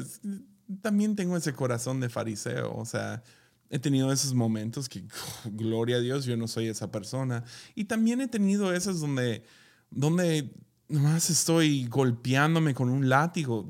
también 0.81 1.15
tengo 1.15 1.37
ese 1.37 1.53
corazón 1.53 1.99
de 1.99 2.09
fariseo, 2.09 2.75
o 2.75 2.85
sea, 2.85 3.23
he 3.69 3.79
tenido 3.79 4.11
esos 4.11 4.33
momentos 4.33 4.89
que, 4.89 5.03
gloria 5.45 5.97
a 5.97 5.99
Dios, 5.99 6.25
yo 6.25 6.35
no 6.35 6.47
soy 6.47 6.67
esa 6.67 6.91
persona. 6.91 7.43
Y 7.75 7.85
también 7.85 8.21
he 8.21 8.27
tenido 8.27 8.73
esos 8.73 8.99
donde, 8.99 9.43
donde 9.91 10.51
nomás 10.87 11.29
estoy 11.29 11.85
golpeándome 11.85 12.73
con 12.73 12.89
un 12.89 13.09
látigo. 13.09 13.69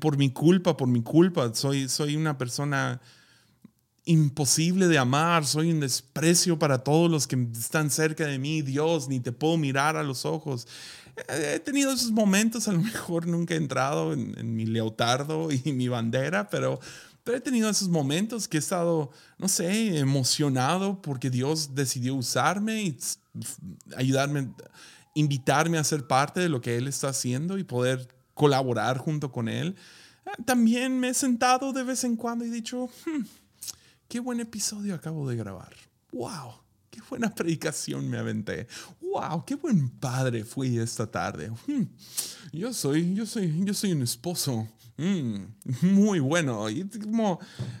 Por 0.00 0.16
mi 0.16 0.32
culpa, 0.32 0.76
por 0.76 0.88
mi 0.88 1.02
culpa. 1.02 1.54
Soy, 1.54 1.88
soy 1.88 2.16
una 2.16 2.36
persona 2.36 3.00
imposible 4.06 4.86
de 4.86 4.98
amar, 4.98 5.44
soy 5.44 5.72
un 5.72 5.80
desprecio 5.80 6.58
para 6.58 6.78
todos 6.78 7.10
los 7.10 7.26
que 7.26 7.36
están 7.58 7.90
cerca 7.90 8.24
de 8.24 8.38
mí, 8.38 8.62
Dios, 8.62 9.08
ni 9.08 9.20
te 9.20 9.32
puedo 9.32 9.56
mirar 9.56 9.96
a 9.96 10.04
los 10.04 10.24
ojos. 10.24 10.66
He 11.28 11.58
tenido 11.58 11.92
esos 11.92 12.12
momentos, 12.12 12.68
a 12.68 12.72
lo 12.72 12.80
mejor 12.80 13.26
nunca 13.26 13.54
he 13.54 13.56
entrado 13.56 14.12
en, 14.12 14.54
mi 14.54 14.64
leotardo 14.64 15.48
y 15.50 15.72
mi 15.72 15.88
bandera, 15.88 16.48
pero, 16.48 16.78
pero 17.24 17.36
he 17.36 17.40
tenido 17.40 17.68
esos 17.68 17.88
momentos 17.88 18.46
que 18.46 18.58
he 18.58 18.60
estado, 18.60 19.10
no 19.38 19.48
sé, 19.48 19.98
emocionado 19.98 21.02
porque 21.02 21.28
Dios 21.28 21.74
decidió 21.74 22.14
usarme 22.14 22.82
y 22.82 22.98
ayudarme, 23.96 24.50
invitarme 25.14 25.78
a 25.78 25.84
ser 25.84 26.06
parte 26.06 26.38
de 26.38 26.48
lo 26.48 26.60
que 26.60 26.76
Él 26.76 26.86
está 26.86 27.08
haciendo 27.08 27.58
y 27.58 27.64
poder 27.64 28.06
colaborar 28.34 28.98
junto 28.98 29.32
con 29.32 29.48
Él. 29.48 29.74
También 30.44 31.00
me 31.00 31.08
he 31.08 31.14
sentado 31.14 31.72
de 31.72 31.82
vez 31.82 32.04
en 32.04 32.14
cuando 32.14 32.44
y 32.44 32.50
dicho, 32.50 32.88
hmm, 33.04 33.22
qué 34.08 34.20
buen 34.20 34.40
episodio 34.40 34.94
acabo 34.94 35.28
de 35.28 35.36
grabar. 35.36 35.74
¡Wow! 36.12 36.54
Qué 36.90 37.00
buena 37.08 37.34
predicación 37.34 38.08
me 38.08 38.18
aventé. 38.18 38.66
¡Wow! 39.00 39.44
Qué 39.44 39.54
buen 39.54 39.88
padre 39.90 40.44
fui 40.44 40.78
esta 40.78 41.10
tarde. 41.10 41.50
Hmm, 41.66 41.84
yo 42.52 42.72
soy, 42.72 43.14
yo 43.14 43.26
soy, 43.26 43.64
yo 43.64 43.74
soy 43.74 43.92
un 43.92 44.02
esposo. 44.02 44.68
Hmm, 44.96 45.44
muy 45.82 46.20
bueno. 46.20 46.66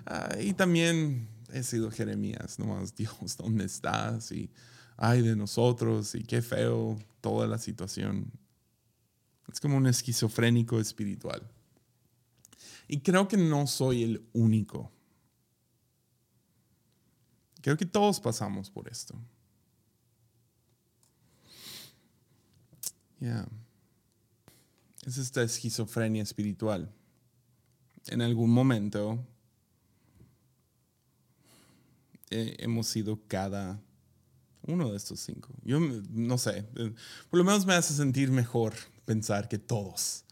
Ah, 0.06 0.28
y 0.40 0.52
también 0.52 1.28
he 1.52 1.62
sido 1.62 1.90
Jeremías, 1.90 2.58
nomás, 2.58 2.94
Dios, 2.94 3.36
¿dónde 3.38 3.64
estás? 3.64 4.32
Y, 4.32 4.50
ay 4.96 5.22
de 5.22 5.36
nosotros 5.36 6.14
y 6.14 6.22
qué 6.22 6.42
feo 6.42 6.98
toda 7.20 7.46
la 7.46 7.58
situación. 7.58 8.30
Es 9.52 9.60
como 9.60 9.76
un 9.76 9.86
esquizofrénico 9.86 10.80
espiritual. 10.80 11.42
Y 12.88 13.00
creo 13.00 13.28
que 13.28 13.36
no 13.36 13.66
soy 13.66 14.04
el 14.04 14.28
único. 14.32 14.92
Creo 17.66 17.76
que 17.76 17.84
todos 17.84 18.20
pasamos 18.20 18.70
por 18.70 18.86
esto. 18.86 19.12
Ya. 23.18 23.44
Es 25.04 25.18
esta 25.18 25.42
esquizofrenia 25.42 26.22
espiritual. 26.22 26.94
En 28.06 28.22
algún 28.22 28.50
momento 28.50 29.18
eh, 32.30 32.54
hemos 32.60 32.86
sido 32.86 33.18
cada 33.26 33.82
uno 34.62 34.92
de 34.92 34.96
estos 34.96 35.18
cinco. 35.18 35.52
Yo 35.64 35.80
no 35.80 36.38
sé, 36.38 36.68
eh, 36.76 36.94
por 37.28 37.38
lo 37.38 37.42
menos 37.42 37.66
me 37.66 37.74
hace 37.74 37.94
sentir 37.94 38.30
mejor 38.30 38.74
pensar 39.04 39.48
que 39.48 39.58
todos, 39.58 40.24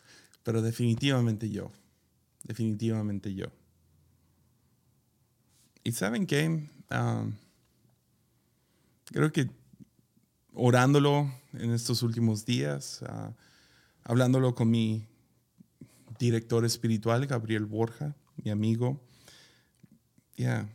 pero 0.45 0.63
definitivamente 0.63 1.51
yo, 1.51 1.73
definitivamente 2.45 3.35
yo. 3.35 3.47
¿Y 5.87 5.93
saben 5.93 6.27
qué? 6.27 6.67
Ah, 6.89 7.27
creo 9.05 9.31
que 9.31 9.51
orándolo 10.55 11.31
en 11.53 11.73
estos 11.73 12.03
últimos 12.03 12.47
días, 12.47 13.03
ah, 13.07 13.35
hablándolo 14.03 14.55
con 14.55 14.71
mi 14.71 15.07
director 16.19 16.65
espiritual, 16.65 17.27
Gabriel 17.27 17.67
Borja, 17.67 18.17
mi 18.43 18.51
amigo, 18.51 18.99
ya, 20.39 20.67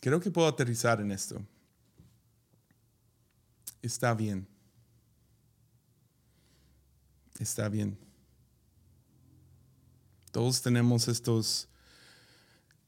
creo 0.00 0.20
que 0.20 0.30
puedo 0.30 0.46
aterrizar 0.46 1.00
en 1.00 1.10
esto. 1.10 1.44
Está 3.82 4.14
bien. 4.14 4.46
Está 7.40 7.68
bien. 7.68 7.98
Todos 10.30 10.62
tenemos 10.62 11.08
estos 11.08 11.68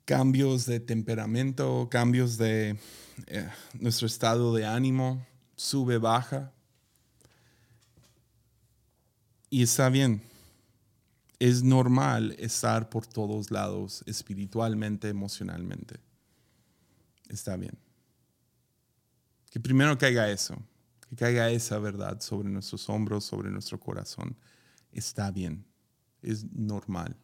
cambios 0.09 0.65
de 0.65 0.81
temperamento, 0.81 1.87
cambios 1.91 2.39
de 2.39 2.79
eh, 3.27 3.51
nuestro 3.75 4.07
estado 4.07 4.55
de 4.55 4.65
ánimo, 4.65 5.27
sube, 5.55 5.99
baja. 5.99 6.51
Y 9.51 9.63
está 9.63 9.91
bien. 9.91 10.23
Es 11.39 11.63
normal 11.63 12.35
estar 12.39 12.89
por 12.89 13.07
todos 13.07 13.51
lados, 13.51 14.03
espiritualmente, 14.07 15.11
emocionalmente. 15.11 16.01
Está 17.29 17.59
bien. 17.59 17.77
Que 19.51 19.61
primero 19.61 19.99
caiga 19.99 20.31
eso, 20.31 20.57
que 21.11 21.17
caiga 21.17 21.51
esa 21.51 21.79
verdad 21.81 22.19
sobre 22.23 22.49
nuestros 22.49 22.89
hombros, 22.89 23.27
sobre 23.27 23.51
nuestro 23.51 23.79
corazón. 23.79 24.35
Está 24.91 25.31
bien. 25.31 25.67
Es 26.23 26.51
normal. 26.51 27.15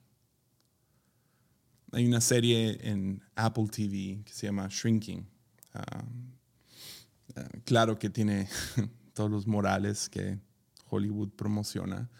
Hay 1.94 2.06
una 2.08 2.20
serie 2.20 2.76
en 2.82 3.22
Apple 3.36 3.68
TV 3.68 4.20
que 4.24 4.32
se 4.32 4.48
llama 4.48 4.66
Shrinking. 4.68 5.24
Ah, 5.74 6.04
ah, 7.36 7.48
claro 7.64 8.00
que 8.00 8.10
tiene 8.10 8.48
todos 9.14 9.30
los 9.30 9.46
morales 9.46 10.08
que 10.08 10.40
Hollywood 10.90 11.30
promociona, 11.30 12.10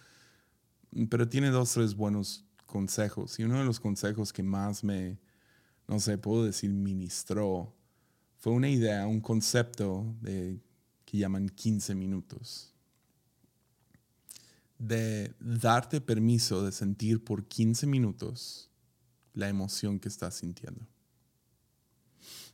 pero 1.10 1.28
tiene 1.28 1.50
dos, 1.50 1.72
tres 1.72 1.96
buenos 1.96 2.44
consejos. 2.66 3.36
Y 3.40 3.42
uno 3.42 3.58
de 3.58 3.64
los 3.64 3.80
consejos 3.80 4.32
que 4.32 4.44
más 4.44 4.84
me, 4.84 5.18
no 5.88 5.98
sé, 5.98 6.18
puedo 6.18 6.44
decir, 6.44 6.70
ministró, 6.70 7.74
fue 8.38 8.52
una 8.52 8.68
idea, 8.68 9.08
un 9.08 9.20
concepto 9.20 10.14
de, 10.20 10.60
que 11.04 11.18
llaman 11.18 11.48
15 11.48 11.96
minutos. 11.96 12.72
De 14.78 15.34
darte 15.40 16.00
permiso 16.00 16.64
de 16.64 16.70
sentir 16.70 17.24
por 17.24 17.48
15 17.48 17.88
minutos 17.88 18.70
la 19.34 19.48
emoción 19.48 19.98
que 19.98 20.08
estás 20.08 20.36
sintiendo. 20.36 20.86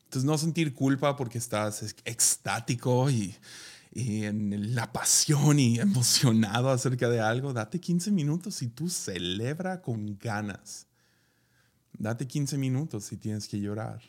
Entonces, 0.05 0.25
no 0.25 0.37
sentir 0.39 0.75
culpa 0.75 1.17
porque 1.17 1.39
estás 1.39 1.95
extático 2.05 3.09
y, 3.11 3.37
y 3.93 4.25
en 4.25 4.75
la 4.75 4.93
pasión 4.93 5.59
y 5.61 5.79
emocionado 5.79 6.71
acerca 6.71 7.09
de 7.09 7.21
algo, 7.21 7.53
date 7.53 7.79
15 7.79 8.11
minutos 8.11 8.61
y 8.63 8.69
tú 8.69 8.89
celebra 8.89 9.81
con 9.81 10.19
ganas. 10.19 10.87
Date 11.97 12.27
15 12.27 12.57
minutos 12.59 13.05
si 13.05 13.17
tienes 13.17 13.47
que 13.47 13.61
llorar. 13.61 14.03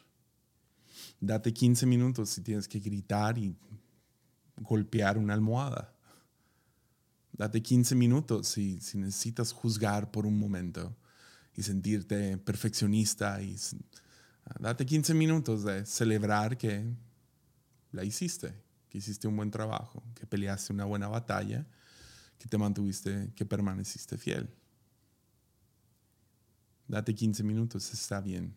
Date 1.20 1.54
15 1.54 1.86
minutos 1.86 2.30
si 2.30 2.42
tienes 2.42 2.68
que 2.68 2.80
gritar 2.80 3.38
y 3.38 3.56
golpear 4.58 5.18
una 5.18 5.34
almohada. 5.34 5.94
Date 7.34 7.62
15 7.62 7.96
minutos 7.96 8.48
si, 8.48 8.80
si 8.82 8.98
necesitas 8.98 9.52
juzgar 9.52 10.10
por 10.10 10.26
un 10.26 10.40
momento 10.40 10.96
y 11.56 11.64
sentirte 11.64 12.38
perfeccionista 12.38 13.42
y 13.42 13.58
date 14.60 14.86
15 14.86 15.14
minutos 15.14 15.64
de 15.64 15.86
celebrar 15.86 16.58
que 16.58 16.86
la 17.92 18.04
hiciste, 18.04 18.54
que 18.90 18.98
hiciste 18.98 19.28
un 19.28 19.36
buen 19.36 19.52
trabajo, 19.52 20.04
que 20.16 20.26
peleaste 20.26 20.74
una 20.74 20.86
buena 20.86 21.08
batalla, 21.08 21.66
que 22.38 22.48
te 22.48 22.58
mantuviste, 22.58 23.32
que 23.36 23.46
permaneciste 23.46 24.18
fiel. 24.18 24.50
Date 26.88 27.14
15 27.14 27.44
minutos, 27.44 27.94
está 27.94 28.20
bien. 28.20 28.56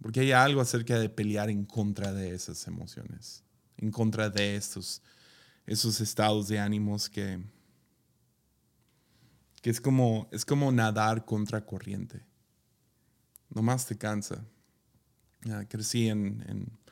Porque 0.00 0.20
hay 0.20 0.32
algo 0.32 0.60
acerca 0.60 0.98
de 0.98 1.08
pelear 1.08 1.50
en 1.50 1.64
contra 1.64 2.12
de 2.12 2.34
esas 2.34 2.66
emociones, 2.66 3.44
en 3.76 3.90
contra 3.90 4.30
de 4.30 4.56
estos, 4.56 5.02
esos 5.66 6.00
estados 6.00 6.48
de 6.48 6.58
ánimos 6.58 7.08
que, 7.08 7.40
que 9.62 9.70
es 9.70 9.80
como, 9.80 10.28
es 10.32 10.44
como 10.44 10.70
nadar 10.72 11.24
contra 11.24 11.64
corriente. 11.64 12.26
Nomás 13.48 13.86
te 13.86 13.96
cansa. 13.96 14.44
crecí 15.68 16.08
en, 16.08 16.44
en, 16.48 16.82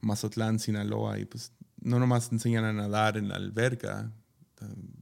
Mazatlán, 0.00 0.60
Sinaloa, 0.60 1.18
y 1.18 1.24
pues 1.24 1.50
no 1.80 1.98
nomás 1.98 2.28
te 2.28 2.36
enseñan 2.36 2.64
a 2.64 2.72
nadar 2.72 3.16
en 3.16 3.28
la 3.28 3.34
alberca, 3.34 4.12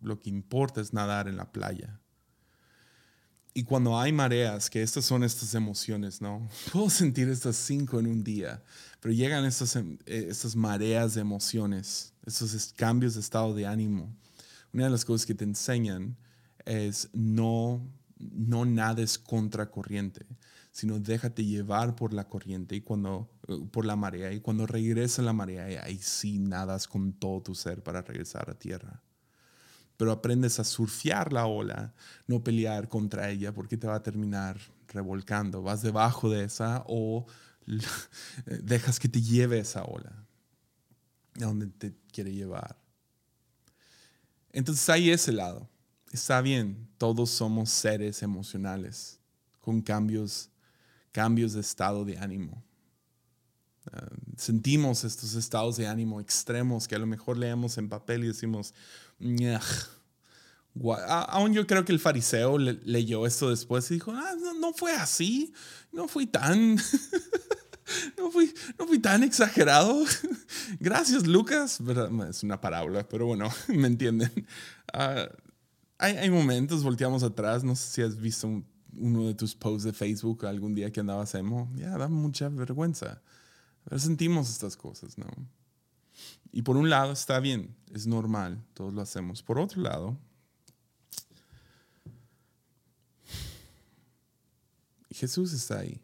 lo 0.00 0.18
que 0.20 0.30
importa 0.30 0.80
es 0.80 0.94
nadar 0.94 1.28
en 1.28 1.36
la 1.36 1.52
playa. 1.52 2.00
Y 3.52 3.64
cuando 3.64 3.98
hay 3.98 4.12
mareas, 4.12 4.70
que 4.70 4.82
estas 4.82 5.04
son 5.04 5.22
estas 5.22 5.54
emociones, 5.54 6.22
¿no? 6.22 6.48
Puedo 6.72 6.88
sentir 6.88 7.28
estas 7.28 7.56
cinco 7.56 7.98
en 7.98 8.06
un 8.06 8.22
día, 8.24 8.62
pero 9.00 9.12
llegan 9.12 9.44
estas, 9.44 9.76
em, 9.76 9.98
eh, 10.06 10.28
estas 10.30 10.56
mareas 10.56 11.14
de 11.14 11.22
emociones, 11.22 12.14
estos 12.24 12.72
cambios 12.74 13.14
de 13.14 13.20
estado 13.20 13.54
de 13.54 13.66
ánimo. 13.66 14.14
Una 14.72 14.84
de 14.84 14.90
las 14.90 15.04
cosas 15.04 15.26
que 15.26 15.34
te 15.34 15.44
enseñan 15.44 16.16
es 16.66 17.08
no, 17.14 17.88
no 18.18 18.64
nades 18.64 19.18
contra 19.18 19.70
corriente, 19.70 20.26
sino 20.72 20.98
déjate 20.98 21.44
llevar 21.44 21.96
por 21.96 22.12
la 22.12 22.28
corriente 22.28 22.76
y 22.76 22.82
cuando, 22.82 23.30
eh, 23.48 23.56
por 23.70 23.86
la 23.86 23.96
marea. 23.96 24.32
Y 24.32 24.40
cuando 24.40 24.66
regresa 24.66 25.22
la 25.22 25.32
marea, 25.32 25.82
ahí 25.84 25.98
sí 25.98 26.38
nadas 26.38 26.86
con 26.86 27.14
todo 27.14 27.40
tu 27.42 27.54
ser 27.54 27.82
para 27.82 28.02
regresar 28.02 28.50
a 28.50 28.58
tierra. 28.58 29.02
Pero 29.96 30.12
aprendes 30.12 30.60
a 30.60 30.64
surfear 30.64 31.32
la 31.32 31.46
ola, 31.46 31.94
no 32.26 32.44
pelear 32.44 32.88
contra 32.88 33.30
ella 33.30 33.54
porque 33.54 33.78
te 33.78 33.86
va 33.86 33.94
a 33.94 34.02
terminar 34.02 34.58
revolcando. 34.88 35.62
Vas 35.62 35.80
debajo 35.80 36.28
de 36.28 36.44
esa 36.44 36.84
o 36.86 37.26
dejas 38.44 39.00
que 39.00 39.08
te 39.08 39.22
lleve 39.22 39.58
esa 39.58 39.84
ola 39.84 40.26
a 41.40 41.44
donde 41.44 41.68
te 41.68 41.94
quiere 42.12 42.32
llevar. 42.32 42.78
Entonces 44.52 44.88
hay 44.88 45.10
ese 45.10 45.32
lado 45.32 45.68
está 46.16 46.40
bien, 46.40 46.88
todos 46.96 47.28
somos 47.30 47.68
seres 47.70 48.22
emocionales 48.22 49.20
con 49.60 49.82
cambios, 49.82 50.50
cambios 51.12 51.52
de 51.52 51.60
estado 51.60 52.06
de 52.06 52.16
ánimo. 52.16 52.64
Ah, 53.92 54.08
sentimos 54.36 55.04
estos 55.04 55.34
estados 55.34 55.76
de 55.76 55.86
ánimo 55.86 56.18
extremos 56.20 56.88
que 56.88 56.94
a 56.94 56.98
lo 56.98 57.06
mejor 57.06 57.36
leemos 57.36 57.76
en 57.76 57.90
papel 57.90 58.24
y 58.24 58.28
decimos, 58.28 58.72
aún 61.28 61.52
yo 61.52 61.66
creo 61.66 61.84
que 61.84 61.92
el 61.92 62.00
fariseo 62.00 62.56
leyó 62.58 63.26
esto 63.26 63.50
después 63.50 63.90
y 63.90 63.94
dijo, 63.94 64.12
ah, 64.12 64.34
no, 64.58 64.72
fue 64.72 64.92
así, 64.92 65.52
no 65.92 66.08
fui 66.08 66.26
tan, 66.26 66.76
no, 68.16 68.30
fui, 68.30 68.54
no 68.78 68.86
fui 68.86 68.98
tan 68.98 69.22
exagerado. 69.22 70.02
Gracias, 70.80 71.26
Lucas. 71.26 71.78
Es 72.30 72.42
una 72.42 72.58
parábola, 72.58 73.06
pero 73.06 73.26
bueno, 73.26 73.52
me 73.68 73.86
entienden. 73.86 74.46
Uh, 74.94 75.45
hay, 75.98 76.30
momentos, 76.30 76.82
volteamos 76.82 77.22
atrás, 77.22 77.64
no 77.64 77.74
sé 77.74 77.90
si 77.90 78.02
has 78.02 78.18
visto 78.18 78.62
uno 78.98 79.26
de 79.26 79.34
tus 79.34 79.54
posts 79.54 79.84
de 79.84 79.92
Facebook 79.92 80.46
algún 80.46 80.74
día 80.74 80.90
que 80.90 81.00
andabas 81.00 81.34
emo, 81.34 81.70
ya 81.74 81.96
da 81.96 82.08
mucha 82.08 82.48
vergüenza. 82.48 83.22
Pero 83.84 83.98
sentimos 83.98 84.50
estas 84.50 84.76
cosas, 84.76 85.16
¿no? 85.16 85.26
Y 86.52 86.62
por 86.62 86.76
un 86.76 86.90
lado 86.90 87.12
está 87.12 87.40
bien, 87.40 87.74
es 87.92 88.06
normal, 88.06 88.62
todos 88.74 88.92
lo 88.92 89.00
hacemos. 89.00 89.42
Por 89.42 89.58
otro 89.58 89.80
lado, 89.80 90.18
Jesús 95.10 95.52
está 95.52 95.80
ahí. 95.80 96.00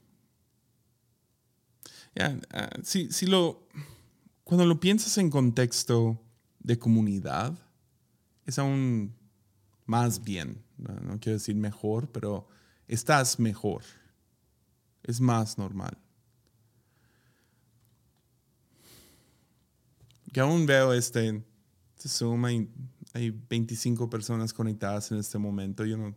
Ya, 2.15 2.39
ah, 2.53 2.71
si, 2.83 3.11
si 3.11 3.27
lo, 3.27 3.67
cuando 4.45 4.67
lo 4.67 4.81
piensas 4.81 5.17
en 5.19 5.31
contexto 5.31 6.21
de 6.61 6.79
comunidad, 6.79 7.59
es 8.47 8.59
aún 8.59 9.15
más 9.85 10.23
bien. 10.23 10.63
No, 10.79 10.95
no 11.01 11.21
quiero 11.21 11.39
decir 11.39 11.57
mejor, 11.57 12.11
pero 12.11 12.47
estás 12.89 13.39
mejor. 13.39 13.83
Es 15.03 15.21
más 15.21 15.59
normal. 15.59 15.99
Que 20.33 20.41
aún 20.41 20.65
veo 20.65 20.93
este, 20.93 21.45
este 21.97 22.09
Zoom, 22.09 22.45
hay, 22.45 22.69
hay 23.13 23.31
25 23.31 24.09
personas 24.09 24.53
conectadas 24.53 25.11
en 25.13 25.19
este 25.19 25.39
momento. 25.39 25.85
Yo 25.85 25.97
no, 25.97 26.17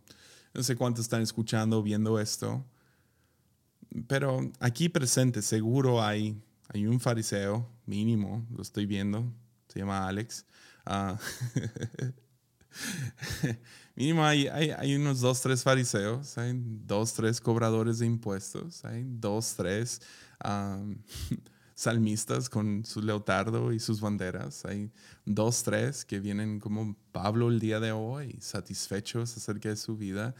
no 0.54 0.62
sé 0.62 0.74
cuántos 0.74 1.04
están 1.04 1.22
escuchando 1.22 1.78
o 1.78 1.82
viendo 1.82 2.18
esto. 2.18 2.64
Pero 4.06 4.50
aquí 4.60 4.88
presente 4.88 5.42
seguro 5.42 6.02
hay, 6.02 6.40
hay 6.68 6.86
un 6.86 7.00
fariseo 7.00 7.68
mínimo, 7.86 8.46
lo 8.50 8.62
estoy 8.62 8.86
viendo, 8.86 9.32
se 9.68 9.78
llama 9.78 10.06
Alex. 10.06 10.44
Ah, 10.84 11.18
mínimo 13.96 14.24
hay, 14.24 14.48
hay, 14.48 14.94
unos 14.94 15.20
dos, 15.20 15.40
tres 15.40 15.62
fariseos, 15.62 16.36
hay 16.38 16.52
dos, 16.54 17.14
tres 17.14 17.40
cobradores 17.40 17.98
de 17.98 18.06
impuestos, 18.06 18.84
hay 18.84 19.04
dos, 19.06 19.54
tres 19.56 20.02
salmistas 21.74 22.48
con 22.48 22.84
su 22.84 23.02
leotardo 23.02 23.72
y 23.72 23.80
sus 23.80 24.00
banderas, 24.00 24.64
hay 24.64 24.90
dos, 25.24 25.62
tres 25.62 26.04
que 26.04 26.20
vienen 26.20 26.60
como 26.60 26.96
Pablo 27.12 27.48
el 27.48 27.60
día 27.60 27.80
de 27.80 27.92
hoy, 27.92 28.36
satisfechos 28.40 29.36
acerca 29.36 29.68
de 29.68 29.76
su 29.76 29.96
vida. 29.96 30.34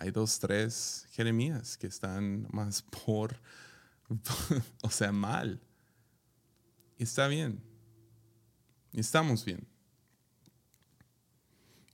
Hay 0.00 0.10
dos, 0.12 0.38
tres 0.38 1.06
Jeremías 1.10 1.76
que 1.76 1.88
están 1.88 2.46
más 2.52 2.82
por, 2.82 3.40
o 4.82 4.90
sea, 4.90 5.12
mal. 5.12 5.60
Está 6.98 7.28
bien. 7.28 7.62
Estamos 8.92 9.44
bien. 9.44 9.66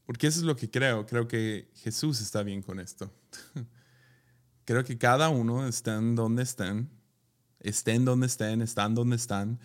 Porque 0.05 0.27
eso 0.27 0.40
es 0.40 0.45
lo 0.45 0.57
que 0.57 0.71
creo. 0.71 1.07
Creo 1.07 1.27
que 1.27 1.71
Jesús 1.77 2.21
está 2.21 2.43
bien 2.43 2.62
con 2.62 2.79
esto. 2.81 3.12
creo 4.64 4.85
que 4.85 4.99
cada 4.99 5.29
uno 5.29 5.67
estén 5.67 6.14
donde 6.14 6.43
estén, 6.43 6.90
estén 7.61 8.05
donde 8.05 8.27
estén, 8.27 8.62
están 8.62 8.95
donde 8.95 9.17
están. 9.17 9.59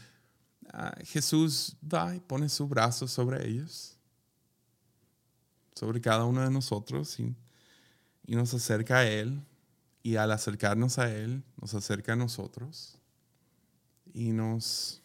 Uh, 0.73 1.03
Jesús 1.05 1.75
va 1.81 2.15
y 2.15 2.19
pone 2.19 2.47
su 2.47 2.67
brazo 2.67 3.07
sobre 3.07 3.47
ellos, 3.47 3.97
sobre 5.73 5.99
cada 5.99 6.25
uno 6.25 6.41
de 6.41 6.51
nosotros 6.51 7.19
y, 7.19 7.35
y 8.25 8.35
nos 8.35 8.53
acerca 8.53 8.99
a 8.99 9.07
Él. 9.07 9.41
Y 10.01 10.15
al 10.15 10.31
acercarnos 10.31 10.97
a 10.97 11.11
Él, 11.11 11.43
nos 11.59 11.73
acerca 11.73 12.13
a 12.13 12.15
nosotros 12.15 12.99
y 14.13 14.31
nos, 14.31 15.01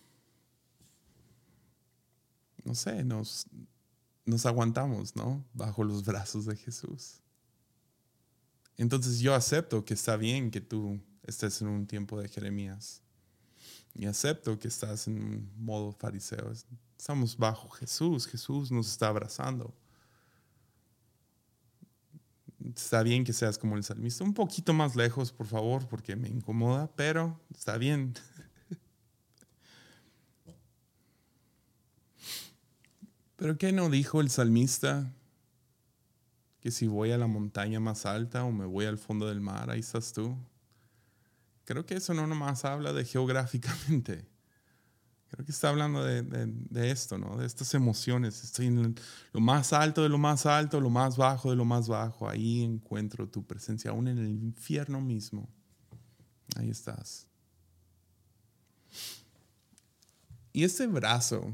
no 2.64 2.74
sé, 2.74 3.04
nos, 3.04 3.46
nos 4.24 4.46
aguantamos, 4.46 5.16
¿no? 5.16 5.44
Bajo 5.52 5.84
los 5.84 6.04
brazos 6.04 6.46
de 6.46 6.56
Jesús. 6.56 7.20
Entonces 8.76 9.20
yo 9.20 9.34
acepto 9.34 9.84
que 9.84 9.94
está 9.94 10.16
bien 10.16 10.50
que 10.50 10.60
tú 10.60 11.00
estés 11.22 11.60
en 11.62 11.68
un 11.68 11.86
tiempo 11.86 12.20
de 12.20 12.28
Jeremías. 12.28 13.02
Y 13.94 14.06
acepto 14.06 14.58
que 14.58 14.68
estás 14.68 15.06
en 15.06 15.22
un 15.22 15.52
modo 15.56 15.92
fariseo. 15.92 16.52
Estamos 16.98 17.36
bajo 17.36 17.68
Jesús. 17.70 18.26
Jesús 18.26 18.72
nos 18.72 18.90
está 18.90 19.08
abrazando. 19.08 19.72
Está 22.74 23.02
bien 23.02 23.24
que 23.24 23.32
seas 23.32 23.56
como 23.58 23.76
el 23.76 23.84
salmista. 23.84 24.24
Un 24.24 24.34
poquito 24.34 24.72
más 24.72 24.96
lejos, 24.96 25.30
por 25.30 25.46
favor, 25.46 25.86
porque 25.86 26.16
me 26.16 26.28
incomoda, 26.28 26.90
pero 26.96 27.40
está 27.54 27.76
bien. 27.78 28.14
Pero 33.36 33.58
¿qué 33.58 33.72
no 33.72 33.90
dijo 33.90 34.20
el 34.20 34.30
salmista? 34.30 35.12
Que 36.60 36.70
si 36.70 36.86
voy 36.86 37.10
a 37.10 37.18
la 37.18 37.26
montaña 37.26 37.80
más 37.80 38.06
alta 38.06 38.44
o 38.44 38.52
me 38.52 38.64
voy 38.64 38.86
al 38.86 38.98
fondo 38.98 39.26
del 39.26 39.40
mar, 39.40 39.70
ahí 39.70 39.80
estás 39.80 40.12
tú. 40.12 40.36
Creo 41.64 41.86
que 41.86 41.96
eso 41.96 42.14
no 42.14 42.26
nomás 42.26 42.64
habla 42.64 42.92
de 42.92 43.04
geográficamente. 43.04 44.26
Creo 45.34 45.44
que 45.44 45.50
está 45.50 45.70
hablando 45.70 46.04
de, 46.04 46.90
esto, 46.90 47.18
¿no? 47.18 47.38
De 47.38 47.46
estas 47.46 47.74
emociones. 47.74 48.44
Estoy 48.44 48.66
en 48.66 48.94
lo 49.32 49.40
más 49.40 49.72
alto 49.72 50.04
de 50.04 50.08
lo 50.08 50.16
más 50.16 50.46
alto, 50.46 50.80
lo 50.80 50.90
más 50.90 51.16
bajo 51.16 51.50
de 51.50 51.56
lo 51.56 51.64
más 51.64 51.88
bajo. 51.88 52.28
Ahí 52.28 52.62
encuentro 52.62 53.28
tu 53.28 53.44
presencia, 53.44 53.90
aún 53.90 54.06
en 54.06 54.18
el 54.18 54.28
infierno 54.28 55.00
mismo. 55.00 55.48
Ahí 56.54 56.70
estás. 56.70 57.26
Y 60.52 60.62
este 60.62 60.86
brazo, 60.86 61.52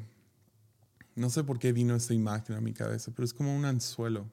no 1.20 1.28
sé 1.28 1.44
por 1.44 1.58
qué 1.58 1.72
vino 1.72 1.94
esta 1.94 2.14
imagen 2.14 2.56
a 2.56 2.62
mi 2.62 2.72
cabeza, 2.72 3.12
pero 3.14 3.26
es 3.26 3.34
como 3.34 3.54
un 3.54 3.66
anzuelo. 3.66 4.26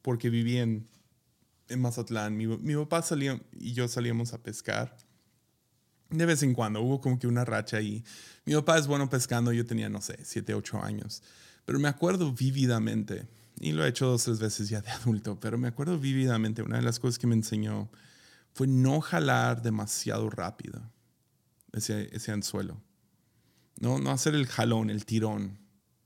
Porque 0.00 0.30
viví 0.30 0.56
en, 0.56 0.88
en 1.68 1.80
Mazatlán. 1.82 2.34
Mi, 2.34 2.46
mi, 2.46 2.74
papá 2.74 3.02
salía 3.02 3.38
y 3.52 3.74
yo 3.74 3.86
salíamos 3.88 4.32
a 4.32 4.42
pescar. 4.42 4.96
De 6.08 6.24
vez 6.24 6.42
en 6.42 6.54
cuando 6.54 6.80
hubo 6.80 7.00
como 7.00 7.18
que 7.18 7.26
una 7.26 7.44
racha 7.44 7.76
ahí. 7.76 8.02
Mi 8.46 8.54
papá 8.54 8.78
es 8.78 8.86
bueno 8.86 9.10
pescando, 9.10 9.52
yo 9.52 9.66
tenía, 9.66 9.90
no 9.90 10.00
sé, 10.00 10.18
7, 10.22 10.54
8 10.54 10.82
años. 10.82 11.22
Pero 11.66 11.78
me 11.78 11.88
acuerdo 11.88 12.32
vívidamente, 12.32 13.28
y 13.60 13.72
lo 13.72 13.84
he 13.84 13.88
hecho 13.88 14.06
dos, 14.06 14.24
tres 14.24 14.38
veces 14.38 14.70
ya 14.70 14.80
de 14.80 14.90
adulto, 14.92 15.38
pero 15.40 15.58
me 15.58 15.68
acuerdo 15.68 15.98
vívidamente, 15.98 16.62
una 16.62 16.76
de 16.76 16.82
las 16.82 17.00
cosas 17.00 17.18
que 17.18 17.26
me 17.26 17.34
enseñó 17.34 17.90
fue 18.54 18.66
no 18.66 19.02
jalar 19.02 19.60
demasiado 19.60 20.30
rápido 20.30 20.80
ese, 21.76 22.32
anzuelo. 22.32 22.80
No, 23.78 23.98
no 23.98 24.10
hacer 24.10 24.34
el 24.34 24.46
jalón, 24.46 24.90
el 24.90 25.04
tirón, 25.04 25.58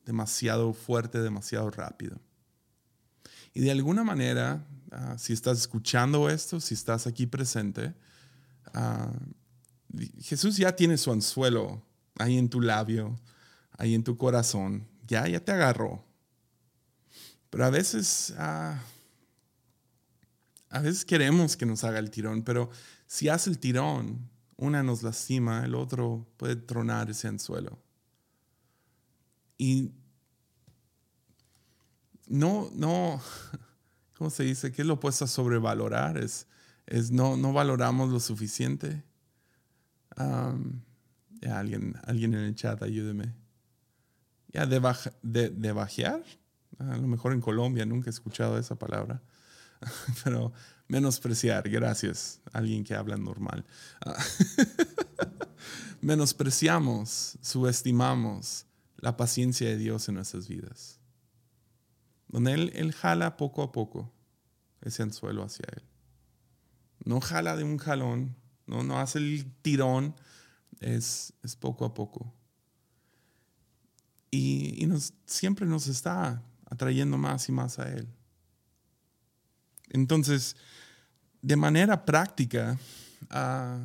demasiado 0.05 0.73
fuerte, 0.73 1.21
demasiado 1.21 1.71
rápido. 1.71 2.19
Y 3.55 3.61
de 3.61 3.71
alguna 3.71 4.05
manera, 4.05 4.67
uh, 4.93 5.19
si 5.19 5.33
estás 5.33 5.59
escuchando 5.59 6.29
esto, 6.29 6.61
si 6.61 6.75
estás 6.75 7.07
aquí 7.07 7.27
presente, 7.27 7.95
uh, 8.75 10.01
Jesús 10.21 10.57
ya 10.57 10.75
tiene 10.75 10.97
su 10.97 11.13
anzuelo 11.13 11.83
ahí 12.19 12.39
en 12.39 12.49
tu 12.49 12.61
labio, 12.61 13.19
ahí 13.79 13.95
en 13.95 14.05
tu 14.05 14.17
corazón, 14.17 14.87
ya, 15.07 15.27
ya 15.27 15.41
te 15.41 15.53
agarró. 15.53 16.05
Pero 17.51 17.65
a 17.65 17.71
veces, 17.71 18.35
uh, 18.37 18.77
a 20.71 20.81
veces 20.81 21.05
queremos 21.05 21.57
que 21.57 21.67
nos 21.67 21.83
haga 21.85 21.99
el 21.99 22.11
tirón, 22.11 22.43
pero 22.43 22.71
si 23.07 23.29
hace 23.29 23.51
el 23.51 23.59
tirón, 23.59 24.30
una 24.61 24.83
nos 24.83 25.03
lastima, 25.03 25.65
el 25.65 25.75
otro 25.75 26.27
puede 26.37 26.55
tronar 26.55 27.11
ese 27.11 27.29
anzuelo. 27.29 27.79
Y 29.57 29.93
no, 32.27 32.71
no, 32.75 33.21
¿cómo 34.17 34.31
se 34.31 34.45
dice? 34.45 34.71
¿Qué 34.71 34.83
es 34.83 34.89
lo 34.89 34.95
opuesto 34.95 35.25
a 35.25 35.29
sobrevalorar? 35.29 36.19
Es, 36.19 36.47
es 36.87 37.11
no, 37.11 37.37
no 37.37 37.53
valoramos 37.53 38.11
lo 38.11 38.21
suficiente. 38.21 39.03
Um, 40.17 40.83
ya, 41.41 41.59
alguien, 41.59 41.95
alguien 42.05 42.35
en 42.35 42.41
el 42.41 42.55
chat, 42.55 42.83
ayúdeme. 42.83 43.35
Ya, 44.53 44.67
de, 44.67 44.81
de, 45.23 45.49
de 45.49 45.73
bajear. 45.73 46.23
A 46.79 46.97
lo 46.97 47.09
mejor 47.09 47.33
en 47.33 47.41
Colombia 47.41 47.87
nunca 47.87 48.11
he 48.11 48.11
escuchado 48.11 48.59
esa 48.59 48.77
palabra. 48.77 49.23
Pero 50.25 50.53
menospreciar, 50.91 51.69
gracias. 51.69 52.41
Alguien 52.53 52.83
que 52.83 52.95
habla 52.95 53.17
normal. 53.17 53.65
Menospreciamos, 56.01 57.39
subestimamos 57.41 58.67
la 58.97 59.17
paciencia 59.17 59.69
de 59.69 59.77
Dios 59.77 60.09
en 60.09 60.17
nuestras 60.17 60.49
vidas. 60.49 60.99
Donde 62.27 62.55
él, 62.55 62.73
él 62.75 62.93
jala 62.93 63.37
poco 63.37 63.63
a 63.63 63.71
poco 63.71 64.13
ese 64.81 65.03
anzuelo 65.05 65.45
hacia 65.45 65.67
Él. 65.73 65.83
No 67.05 67.21
jala 67.21 67.57
de 67.57 67.65
un 67.65 67.79
jalón, 67.79 68.37
no, 68.67 68.83
no 68.83 68.99
hace 68.99 69.19
el 69.19 69.47
tirón, 69.63 70.15
es, 70.81 71.33
es 71.43 71.55
poco 71.55 71.85
a 71.85 71.95
poco. 71.95 72.35
Y, 74.31 74.83
y 74.83 74.87
nos, 74.87 75.15
siempre 75.25 75.67
nos 75.67 75.87
está 75.87 76.43
atrayendo 76.67 77.17
más 77.17 77.49
y 77.49 77.53
más 77.53 77.79
a 77.79 77.93
Él. 77.93 78.09
Entonces, 79.91 80.57
de 81.43 81.57
manera 81.57 82.05
práctica, 82.05 82.79
uh, 83.31 83.81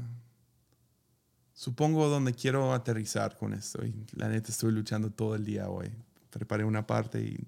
supongo 1.53 2.07
donde 2.07 2.33
quiero 2.33 2.73
aterrizar 2.73 3.37
con 3.37 3.53
esto, 3.53 3.85
y 3.85 3.93
la 4.13 4.29
neta 4.29 4.51
estuve 4.51 4.71
luchando 4.71 5.09
todo 5.09 5.35
el 5.35 5.45
día 5.45 5.69
hoy. 5.69 5.91
Preparé 6.29 6.65
una 6.65 6.85
parte 6.85 7.21
y, 7.21 7.47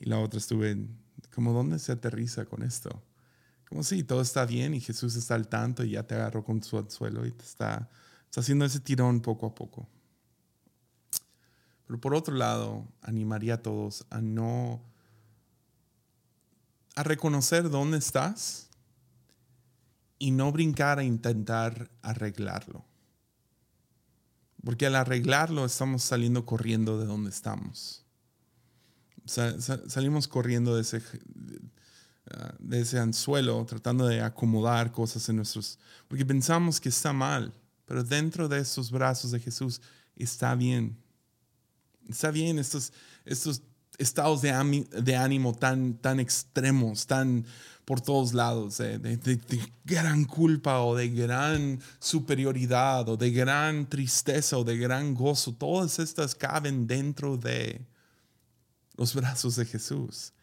y 0.00 0.06
la 0.06 0.18
otra 0.18 0.38
estuve 0.38 0.76
como, 1.34 1.52
¿dónde 1.52 1.78
se 1.78 1.92
aterriza 1.92 2.44
con 2.44 2.62
esto? 2.62 3.02
Como 3.68 3.82
si 3.82 3.98
sí, 3.98 4.02
todo 4.02 4.22
está 4.22 4.46
bien 4.46 4.74
y 4.74 4.80
Jesús 4.80 5.14
está 5.14 5.34
al 5.34 5.48
tanto 5.48 5.84
y 5.84 5.90
ya 5.90 6.02
te 6.02 6.14
agarró 6.14 6.42
con 6.42 6.62
su 6.62 6.78
anzuelo 6.78 7.26
y 7.26 7.32
te 7.32 7.44
está, 7.44 7.88
está 8.24 8.40
haciendo 8.40 8.64
ese 8.64 8.80
tirón 8.80 9.20
poco 9.20 9.46
a 9.46 9.54
poco. 9.54 9.86
Pero 11.86 12.00
por 12.00 12.14
otro 12.14 12.34
lado, 12.34 12.86
animaría 13.02 13.54
a 13.54 13.62
todos 13.62 14.06
a 14.10 14.20
no 14.20 14.82
a 16.94 17.02
reconocer 17.02 17.70
dónde 17.70 17.98
estás 17.98 18.67
y 20.18 20.30
no 20.30 20.52
brincar 20.52 20.98
a 20.98 21.04
intentar 21.04 21.90
arreglarlo. 22.02 22.84
Porque 24.64 24.86
al 24.86 24.96
arreglarlo 24.96 25.64
estamos 25.64 26.02
saliendo 26.02 26.44
corriendo 26.44 26.98
de 26.98 27.06
donde 27.06 27.30
estamos. 27.30 28.04
salimos 29.24 30.26
corriendo 30.26 30.74
de 30.74 30.82
ese, 30.82 31.02
de 32.58 32.80
ese 32.80 32.98
anzuelo, 32.98 33.64
tratando 33.64 34.06
de 34.06 34.20
acomodar 34.20 34.92
cosas 34.92 35.28
en 35.28 35.36
nuestros... 35.36 35.78
Porque 36.08 36.26
pensamos 36.26 36.80
que 36.80 36.88
está 36.88 37.12
mal, 37.12 37.52
pero 37.84 38.02
dentro 38.02 38.48
de 38.48 38.58
esos 38.58 38.90
brazos 38.90 39.30
de 39.30 39.40
Jesús 39.40 39.80
está 40.16 40.54
bien. 40.54 40.98
Está 42.08 42.30
bien 42.30 42.58
estos, 42.58 42.92
estos 43.24 43.62
estados 43.98 44.42
de, 44.42 44.50
de 45.02 45.16
ánimo 45.16 45.54
tan, 45.54 45.94
tan 45.94 46.20
extremos, 46.20 47.06
tan 47.06 47.44
por 47.88 48.02
todos 48.02 48.34
lados, 48.34 48.76
de, 48.76 49.18
gran 49.82 50.26
culpa 50.26 50.80
o 50.82 50.94
de 50.94 51.08
gran 51.08 51.80
superioridad 51.98 53.08
o 53.08 53.16
de 53.16 53.30
gran 53.30 53.88
tristeza 53.88 54.58
o 54.58 54.64
de 54.64 54.76
gran 54.76 55.14
gozo. 55.14 55.54
Todas 55.54 55.98
estas 55.98 56.34
caben 56.34 56.86
dentro 56.86 57.38
de 57.38 57.80
los 58.94 59.14
brazos 59.14 59.56
de 59.56 59.64
Jesús. 59.64 60.34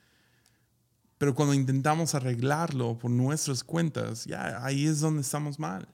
Pero 1.19 1.35
cuando 1.35 1.53
intentamos 1.53 2.15
arreglarlo 2.15 2.97
por 2.97 3.11
nuestras 3.11 3.63
cuentas, 3.63 4.25
ya 4.25 4.65
ahí 4.65 4.87
es 4.87 4.99
donde 4.99 5.21
estamos 5.21 5.59
mal. 5.59 5.87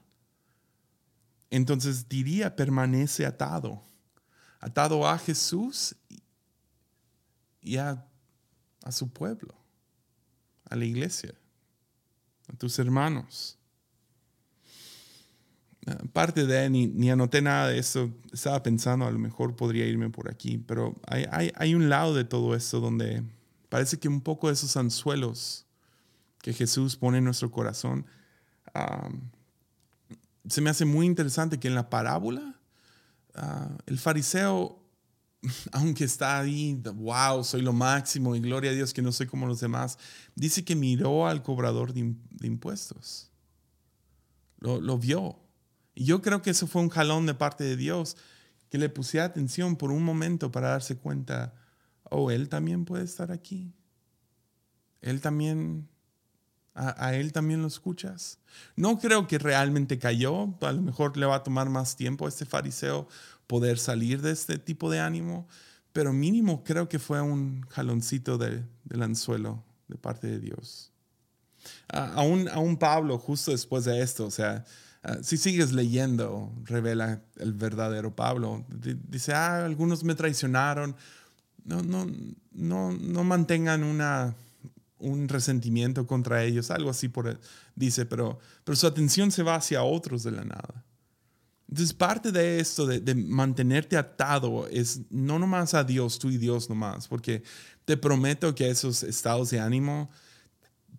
Entonces 1.50 2.08
diría, 2.08 2.56
permanece 2.56 3.26
atado, 3.26 3.84
atado 4.58 5.06
a 5.06 5.18
Jesús 5.18 5.94
y 7.62 7.76
a, 7.76 8.06
a 8.84 8.92
su 8.92 9.12
pueblo, 9.12 9.54
a 10.68 10.76
la 10.76 10.84
iglesia 10.84 11.34
a 12.48 12.56
tus 12.56 12.78
hermanos. 12.78 13.58
Parte 16.12 16.46
de, 16.46 16.70
ni, 16.70 16.86
ni 16.86 17.10
anoté 17.10 17.42
nada 17.42 17.68
de 17.68 17.78
eso, 17.78 18.12
estaba 18.32 18.62
pensando, 18.62 19.04
a 19.04 19.10
lo 19.10 19.18
mejor 19.18 19.56
podría 19.56 19.84
irme 19.84 20.10
por 20.10 20.30
aquí, 20.30 20.58
pero 20.58 20.94
hay, 21.08 21.26
hay, 21.32 21.52
hay 21.56 21.74
un 21.74 21.88
lado 21.88 22.14
de 22.14 22.24
todo 22.24 22.54
esto 22.54 22.78
donde 22.78 23.24
parece 23.68 23.98
que 23.98 24.06
un 24.06 24.20
poco 24.20 24.46
de 24.46 24.52
esos 24.52 24.76
anzuelos 24.76 25.66
que 26.40 26.52
Jesús 26.52 26.96
pone 26.96 27.18
en 27.18 27.24
nuestro 27.24 27.50
corazón, 27.50 28.06
se 30.48 30.60
me 30.60 30.70
hace 30.70 30.84
muy 30.84 31.06
interesante 31.06 31.58
que 31.58 31.68
en 31.68 31.74
la 31.74 31.90
parábola 31.90 32.60
ah, 33.34 33.70
el 33.86 33.98
fariseo 33.98 34.81
aunque 35.72 36.04
está 36.04 36.38
ahí, 36.38 36.80
wow, 36.94 37.42
soy 37.44 37.62
lo 37.62 37.72
máximo 37.72 38.36
y 38.36 38.40
gloria 38.40 38.70
a 38.70 38.74
Dios 38.74 38.92
que 38.92 39.02
no 39.02 39.12
soy 39.12 39.26
como 39.26 39.46
los 39.46 39.60
demás, 39.60 39.98
dice 40.34 40.64
que 40.64 40.76
miró 40.76 41.26
al 41.26 41.42
cobrador 41.42 41.92
de, 41.92 42.14
impuestos. 42.42 43.30
Lo, 44.58 44.98
vio. 44.98 45.40
Y 45.94 46.04
yo 46.04 46.22
creo 46.22 46.40
que 46.40 46.50
eso 46.50 46.68
fue 46.68 46.82
un 46.82 46.88
jalón 46.88 47.26
de 47.26 47.34
parte 47.34 47.64
de 47.64 47.76
Dios, 47.76 48.16
que 48.70 48.78
le 48.78 48.88
pusiera 48.88 49.26
atención 49.26 49.76
por 49.76 49.90
un 49.90 50.04
momento 50.04 50.52
para 50.52 50.68
darse 50.68 50.96
cuenta, 50.96 51.52
oh, 52.04 52.30
él 52.30 52.48
también 52.48 52.84
puede 52.84 53.04
estar 53.04 53.32
aquí. 53.32 53.74
Él 55.00 55.20
también, 55.20 55.88
a, 56.74 57.06
a 57.06 57.16
él 57.16 57.32
también 57.32 57.60
lo 57.60 57.66
escuchas. 57.66 58.38
No 58.76 58.98
creo 59.00 59.26
que 59.26 59.38
realmente 59.38 59.98
cayó, 59.98 60.56
a 60.60 60.72
lo 60.72 60.80
mejor 60.80 61.16
le 61.16 61.26
va 61.26 61.34
a 61.34 61.42
tomar 61.42 61.68
más 61.68 61.96
tiempo 61.96 62.24
a 62.24 62.28
este 62.28 62.46
fariseo 62.46 63.08
poder 63.52 63.78
salir 63.78 64.22
de 64.22 64.30
este 64.30 64.56
tipo 64.56 64.90
de 64.90 64.98
ánimo, 64.98 65.46
pero 65.92 66.14
mínimo 66.14 66.64
creo 66.64 66.88
que 66.88 66.98
fue 66.98 67.20
un 67.20 67.60
jaloncito 67.68 68.38
del 68.38 69.02
anzuelo 69.02 69.62
de 69.88 69.98
parte 69.98 70.26
de 70.26 70.38
Dios. 70.38 70.90
aún, 71.88 72.48
aún 72.48 72.78
Pablo, 72.78 73.18
justo 73.18 73.50
después 73.50 73.84
de 73.84 74.00
esto, 74.00 74.24
o 74.24 74.30
sea, 74.30 74.64
ah, 75.02 75.18
si 75.22 75.36
sigues 75.36 75.72
leyendo, 75.72 76.50
revela 76.64 77.20
el 77.36 77.52
verdadero 77.52 78.16
Pablo. 78.16 78.64
dice, 78.70 79.34
ah, 79.34 79.66
algunos 79.66 80.02
me 80.02 80.14
traicionaron. 80.14 80.96
No, 81.62 81.82
no, 81.82 82.06
no, 82.52 82.92
no 82.92 83.22
mantengan 83.22 83.84
una, 83.84 84.34
un 84.98 85.28
resentimiento 85.28 86.06
contra 86.06 86.42
ellos, 86.42 86.70
algo 86.70 86.88
así 86.88 87.08
por, 87.10 87.38
dice, 87.74 88.06
pero, 88.06 88.38
pero 88.64 88.76
su 88.76 88.86
atención 88.86 89.30
se 89.30 89.42
va 89.42 89.56
hacia 89.56 89.82
otros 89.82 90.22
de 90.22 90.30
la 90.30 90.44
nada. 90.46 90.86
Entonces, 91.72 91.94
parte 91.94 92.30
de 92.30 92.60
esto, 92.60 92.86
de, 92.86 93.14
mantenerte 93.14 93.96
atado, 93.96 94.68
es 94.68 95.00
no 95.08 95.38
nomás 95.38 95.72
a 95.72 95.82
Dios, 95.82 96.18
tú 96.18 96.28
y 96.28 96.36
Dios 96.36 96.68
nomás, 96.68 97.08
porque 97.08 97.42
te 97.86 97.96
prometo 97.96 98.54
que 98.54 98.68
esos 98.68 99.02
estados 99.02 99.48
de 99.48 99.58
ánimo 99.58 100.10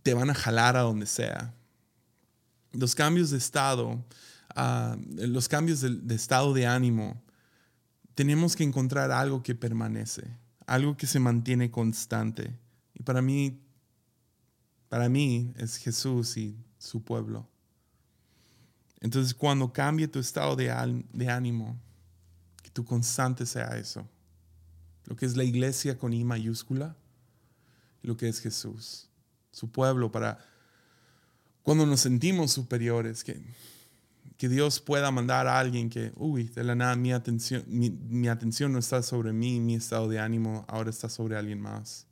te 0.02 0.16
van 0.16 0.32
a 0.32 0.34
jalar 0.34 0.76
a 0.76 0.82
donde 0.82 1.06
sea. 1.06 1.54
Los 2.72 2.96
cambios 2.96 3.30
de 3.30 3.38
estado, 3.38 4.04
ah, 4.56 4.98
los 5.16 5.48
cambios 5.48 5.82
de, 5.82 6.16
estado 6.16 6.56
de 6.56 6.66
ánimo, 6.66 7.22
tenemos 8.16 8.56
que 8.56 8.64
encontrar 8.64 9.12
algo 9.12 9.44
que 9.44 9.54
permanece, 9.54 10.24
algo 10.66 10.98
que 10.98 11.06
se 11.06 11.20
mantiene 11.20 11.70
constante. 11.70 12.52
Y 12.96 13.04
para 13.04 13.22
mí, 13.22 13.62
para 14.90 15.08
mí 15.08 15.54
es 15.56 15.78
Jesús 15.78 16.36
y 16.36 16.58
su 16.80 17.04
pueblo. 17.04 17.48
Entonces, 19.04 19.34
cuando 19.34 19.74
cambie 19.74 20.08
tu 20.08 20.18
estado 20.18 20.56
de, 20.56 20.72
ánimo, 20.72 21.78
que 22.64 22.70
tu 22.70 22.86
constante 22.86 23.46
sea 23.46 23.78
eso. 23.78 24.08
Lo 25.04 25.18
que 25.18 25.26
es 25.26 25.36
la 25.36 25.44
iglesia 25.44 25.98
con 25.98 26.14
I 26.14 26.24
mayúscula, 26.24 26.96
lo 28.02 28.16
que 28.16 28.30
es 28.30 28.40
Jesús, 28.40 29.10
su 29.52 29.70
pueblo, 29.70 30.10
para 30.10 30.40
cuando 31.64 31.86
nos 31.86 32.00
sentimos 32.00 32.54
superiores, 32.54 33.26
que, 33.26 33.44
que 34.38 34.48
Dios 34.48 34.80
pueda 34.80 35.12
mandar 35.12 35.48
a 35.48 35.60
alguien 35.60 35.90
que, 35.90 36.14
uy, 36.16 36.46
de 36.46 36.64
la 36.64 36.74
nada 36.74 36.96
mi 36.96 37.12
atención, 37.12 37.66
mi 37.68 38.30
atención 38.30 38.72
no 38.72 38.80
está 38.80 39.04
sobre 39.04 39.34
mí, 39.34 39.60
mi 39.60 39.76
estado 39.76 40.08
de 40.08 40.20
ánimo 40.20 40.64
ahora 40.70 40.90
está 40.90 41.10
sobre 41.10 41.36
alguien 41.36 41.60
más. 41.60 42.08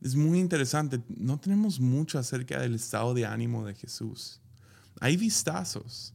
Es 0.00 0.14
muy 0.14 0.38
interesante, 0.38 0.98
no 1.08 1.38
tenemos 1.38 1.78
mucho 1.78 2.18
acerca 2.18 2.58
del 2.58 2.74
estado 2.74 3.12
de 3.12 3.26
ánimo 3.26 3.66
de 3.66 3.74
Jesús. 3.74 4.40
Hay 5.00 5.16
vistazos, 5.16 6.14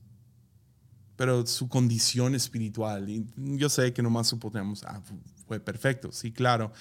pero 1.16 1.46
su 1.46 1.70
condición 1.70 2.34
espiritual, 2.36 3.10
y 3.10 3.26
yo 3.36 3.70
sé 3.70 3.94
que 3.94 4.02
nomás 4.02 4.28
suponemos, 4.28 4.84
ah, 4.84 5.02
fue 5.46 5.60
perfecto, 5.60 6.12
sí, 6.12 6.32
claro, 6.32 6.72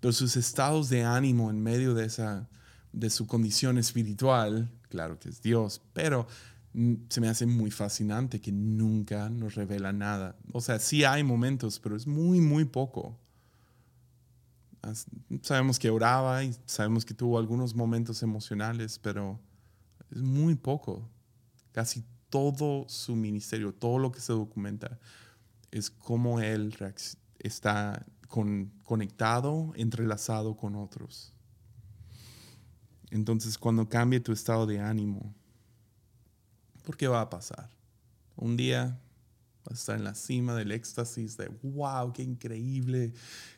pero 0.00 0.12
sus 0.12 0.36
estados 0.36 0.88
de 0.88 1.04
ánimo 1.04 1.50
en 1.50 1.62
medio 1.62 1.94
de, 1.94 2.06
esa, 2.06 2.48
de 2.92 3.10
su 3.10 3.26
condición 3.26 3.76
espiritual, 3.76 4.72
claro 4.88 5.18
que 5.18 5.28
es 5.28 5.42
Dios, 5.42 5.82
pero 5.92 6.26
mm, 6.72 6.94
se 7.10 7.20
me 7.20 7.28
hace 7.28 7.44
muy 7.44 7.70
fascinante 7.70 8.40
que 8.40 8.52
nunca 8.52 9.28
nos 9.28 9.54
revela 9.54 9.92
nada. 9.92 10.36
O 10.52 10.62
sea, 10.62 10.78
sí 10.78 11.04
hay 11.04 11.22
momentos, 11.22 11.78
pero 11.78 11.96
es 11.96 12.06
muy, 12.06 12.40
muy 12.40 12.64
poco. 12.64 13.18
Sabemos 15.42 15.78
que 15.78 15.90
oraba 15.90 16.42
y 16.42 16.56
sabemos 16.64 17.04
que 17.04 17.12
tuvo 17.12 17.38
algunos 17.38 17.74
momentos 17.74 18.22
emocionales, 18.22 18.98
pero 18.98 19.38
es 20.10 20.22
muy 20.22 20.54
poco 20.54 21.06
casi 21.72 22.04
todo 22.28 22.88
su 22.88 23.16
ministerio, 23.16 23.72
todo 23.72 23.98
lo 23.98 24.12
que 24.12 24.20
se 24.20 24.32
documenta, 24.32 24.98
es 25.70 25.90
cómo 25.90 26.40
él 26.40 26.76
está 27.38 28.06
conectado, 28.84 29.72
entrelazado 29.76 30.56
con 30.56 30.76
otros. 30.76 31.32
Entonces, 33.10 33.58
cuando 33.58 33.88
cambie 33.88 34.20
tu 34.20 34.32
estado 34.32 34.66
de 34.66 34.80
ánimo, 34.80 35.34
¿por 36.84 36.96
qué 36.96 37.08
va 37.08 37.20
a 37.20 37.30
pasar? 37.30 37.70
Un 38.36 38.56
día 38.56 39.00
estar 39.74 39.96
en 39.96 40.04
la 40.04 40.14
cima 40.14 40.54
del 40.54 40.72
éxtasis 40.72 41.36
de, 41.36 41.48
wow, 41.62 42.12
qué 42.12 42.22
increíble 42.22 43.12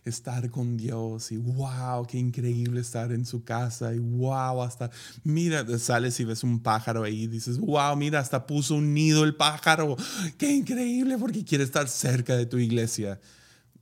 estar 0.04 0.50
con 0.50 0.76
Dios 0.76 1.32
y 1.32 1.36
wow, 1.36 2.06
qué 2.06 2.18
increíble 2.18 2.80
estar 2.80 3.12
en 3.12 3.24
su 3.24 3.44
casa 3.44 3.94
y 3.94 3.98
wow, 3.98 4.62
hasta, 4.62 4.90
mira, 5.24 5.66
sales 5.78 6.18
y 6.20 6.24
ves 6.24 6.44
un 6.44 6.60
pájaro 6.60 7.04
ahí 7.04 7.22
y 7.22 7.26
dices, 7.26 7.58
wow, 7.58 7.96
mira, 7.96 8.20
hasta 8.20 8.46
puso 8.46 8.74
un 8.74 8.94
nido 8.94 9.24
el 9.24 9.34
pájaro, 9.34 9.96
qué 10.38 10.52
increíble 10.52 11.18
porque 11.18 11.44
quiere 11.44 11.64
estar 11.64 11.88
cerca 11.88 12.36
de 12.36 12.46
tu 12.46 12.58
iglesia. 12.58 13.20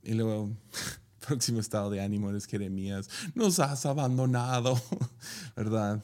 Y 0.03 0.13
luego, 0.13 0.51
próximo 1.27 1.59
estado 1.59 1.89
de 1.89 2.01
ánimo 2.01 2.29
eres 2.29 2.45
Jeremías, 2.45 3.09
nos 3.35 3.59
has 3.59 3.85
abandonado, 3.85 4.81
¿verdad? 5.55 6.03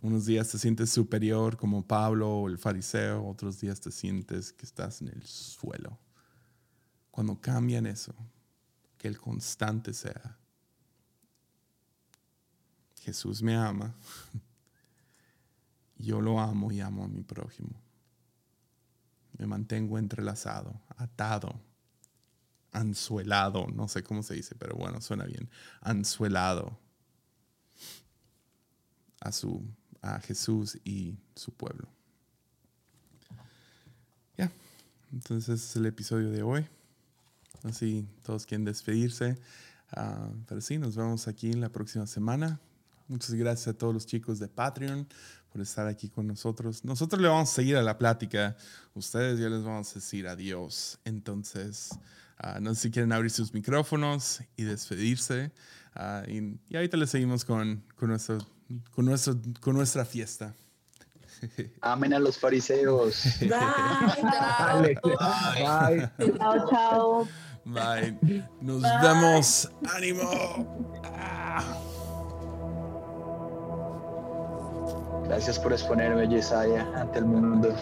Unos 0.00 0.26
días 0.26 0.48
te 0.48 0.58
sientes 0.58 0.90
superior 0.90 1.56
como 1.56 1.84
Pablo 1.84 2.30
o 2.30 2.48
el 2.48 2.56
fariseo, 2.56 3.26
otros 3.26 3.60
días 3.60 3.80
te 3.80 3.90
sientes 3.90 4.52
que 4.52 4.64
estás 4.64 5.00
en 5.02 5.08
el 5.08 5.24
suelo. 5.24 5.98
Cuando 7.10 7.40
cambian 7.40 7.84
eso, 7.84 8.14
que 8.96 9.08
el 9.08 9.18
constante 9.18 9.92
sea, 9.92 10.38
Jesús 13.00 13.42
me 13.42 13.56
ama, 13.56 13.96
yo 15.96 16.20
lo 16.20 16.38
amo 16.38 16.70
y 16.70 16.80
amo 16.80 17.04
a 17.04 17.08
mi 17.08 17.22
prójimo. 17.22 17.82
Me 19.36 19.48
mantengo 19.48 19.98
entrelazado, 19.98 20.80
atado, 20.96 21.60
anzuelado, 22.70 23.66
no 23.66 23.88
sé 23.88 24.04
cómo 24.04 24.22
se 24.22 24.34
dice, 24.34 24.54
pero 24.54 24.76
bueno, 24.76 25.00
suena 25.00 25.24
bien, 25.24 25.50
anzuelado 25.80 26.78
a 29.20 29.32
su 29.32 29.64
a 30.02 30.20
Jesús 30.20 30.78
y 30.84 31.18
su 31.34 31.52
pueblo. 31.52 31.88
Ya, 34.36 34.50
entonces 35.12 35.60
ese 35.60 35.70
es 35.70 35.76
el 35.76 35.86
episodio 35.86 36.30
de 36.30 36.42
hoy. 36.42 36.66
Así 37.64 38.06
todos 38.22 38.46
quieren 38.46 38.64
despedirse. 38.64 39.38
Ah, 39.92 40.30
pero 40.46 40.60
sí, 40.60 40.78
nos 40.78 40.96
vemos 40.96 41.28
aquí 41.28 41.52
la 41.52 41.70
próxima 41.70 42.06
semana. 42.06 42.60
Muchas 43.08 43.34
gracias 43.34 43.68
a 43.68 43.74
todos 43.74 43.94
los 43.94 44.06
chicos 44.06 44.38
de 44.38 44.48
Patreon 44.48 45.08
por 45.50 45.62
estar 45.62 45.86
aquí 45.86 46.08
con 46.10 46.26
nosotros. 46.26 46.84
Nosotros 46.84 47.20
le 47.22 47.28
vamos 47.28 47.50
a 47.50 47.54
seguir 47.54 47.76
a 47.76 47.82
la 47.82 47.96
plática. 47.96 48.56
Ustedes 48.94 49.40
ya 49.40 49.48
les 49.48 49.62
vamos 49.62 49.90
a 49.90 49.94
decir 49.94 50.28
adiós. 50.28 50.98
Entonces, 51.04 51.98
ah, 52.36 52.58
no 52.60 52.74
sé 52.74 52.82
si 52.82 52.90
quieren 52.90 53.12
abrir 53.12 53.30
sus 53.30 53.54
micrófonos 53.54 54.42
y 54.56 54.64
despedirse. 54.64 55.52
Ah, 55.94 56.22
y, 56.28 56.60
y, 56.68 56.76
ahorita 56.76 56.96
le 56.98 57.06
seguimos 57.06 57.44
con, 57.44 57.82
con, 57.96 58.10
nuestro, 58.10 58.38
con, 58.94 59.06
nuestro, 59.06 59.34
con 59.60 59.76
nuestra 59.76 60.04
fiesta. 60.04 60.54
Amén 61.80 62.14
a 62.14 62.18
los 62.18 62.38
fariseos. 62.38 63.22
Bye. 63.40 64.98
Bye. 64.98 66.10
Chao, 66.38 66.70
chao. 66.70 67.28
Bye. 67.64 68.18
Nos 68.60 68.82
Bye. 68.82 69.02
vemos. 69.02 69.70
¡Ánimo! 69.94 71.00
Ah. 71.04 71.78
Gracias 75.28 75.58
por 75.58 75.72
exponerme, 75.72 76.26
Yesaya, 76.26 76.90
ante 76.96 77.18
el 77.18 77.26
mundo. 77.26 77.74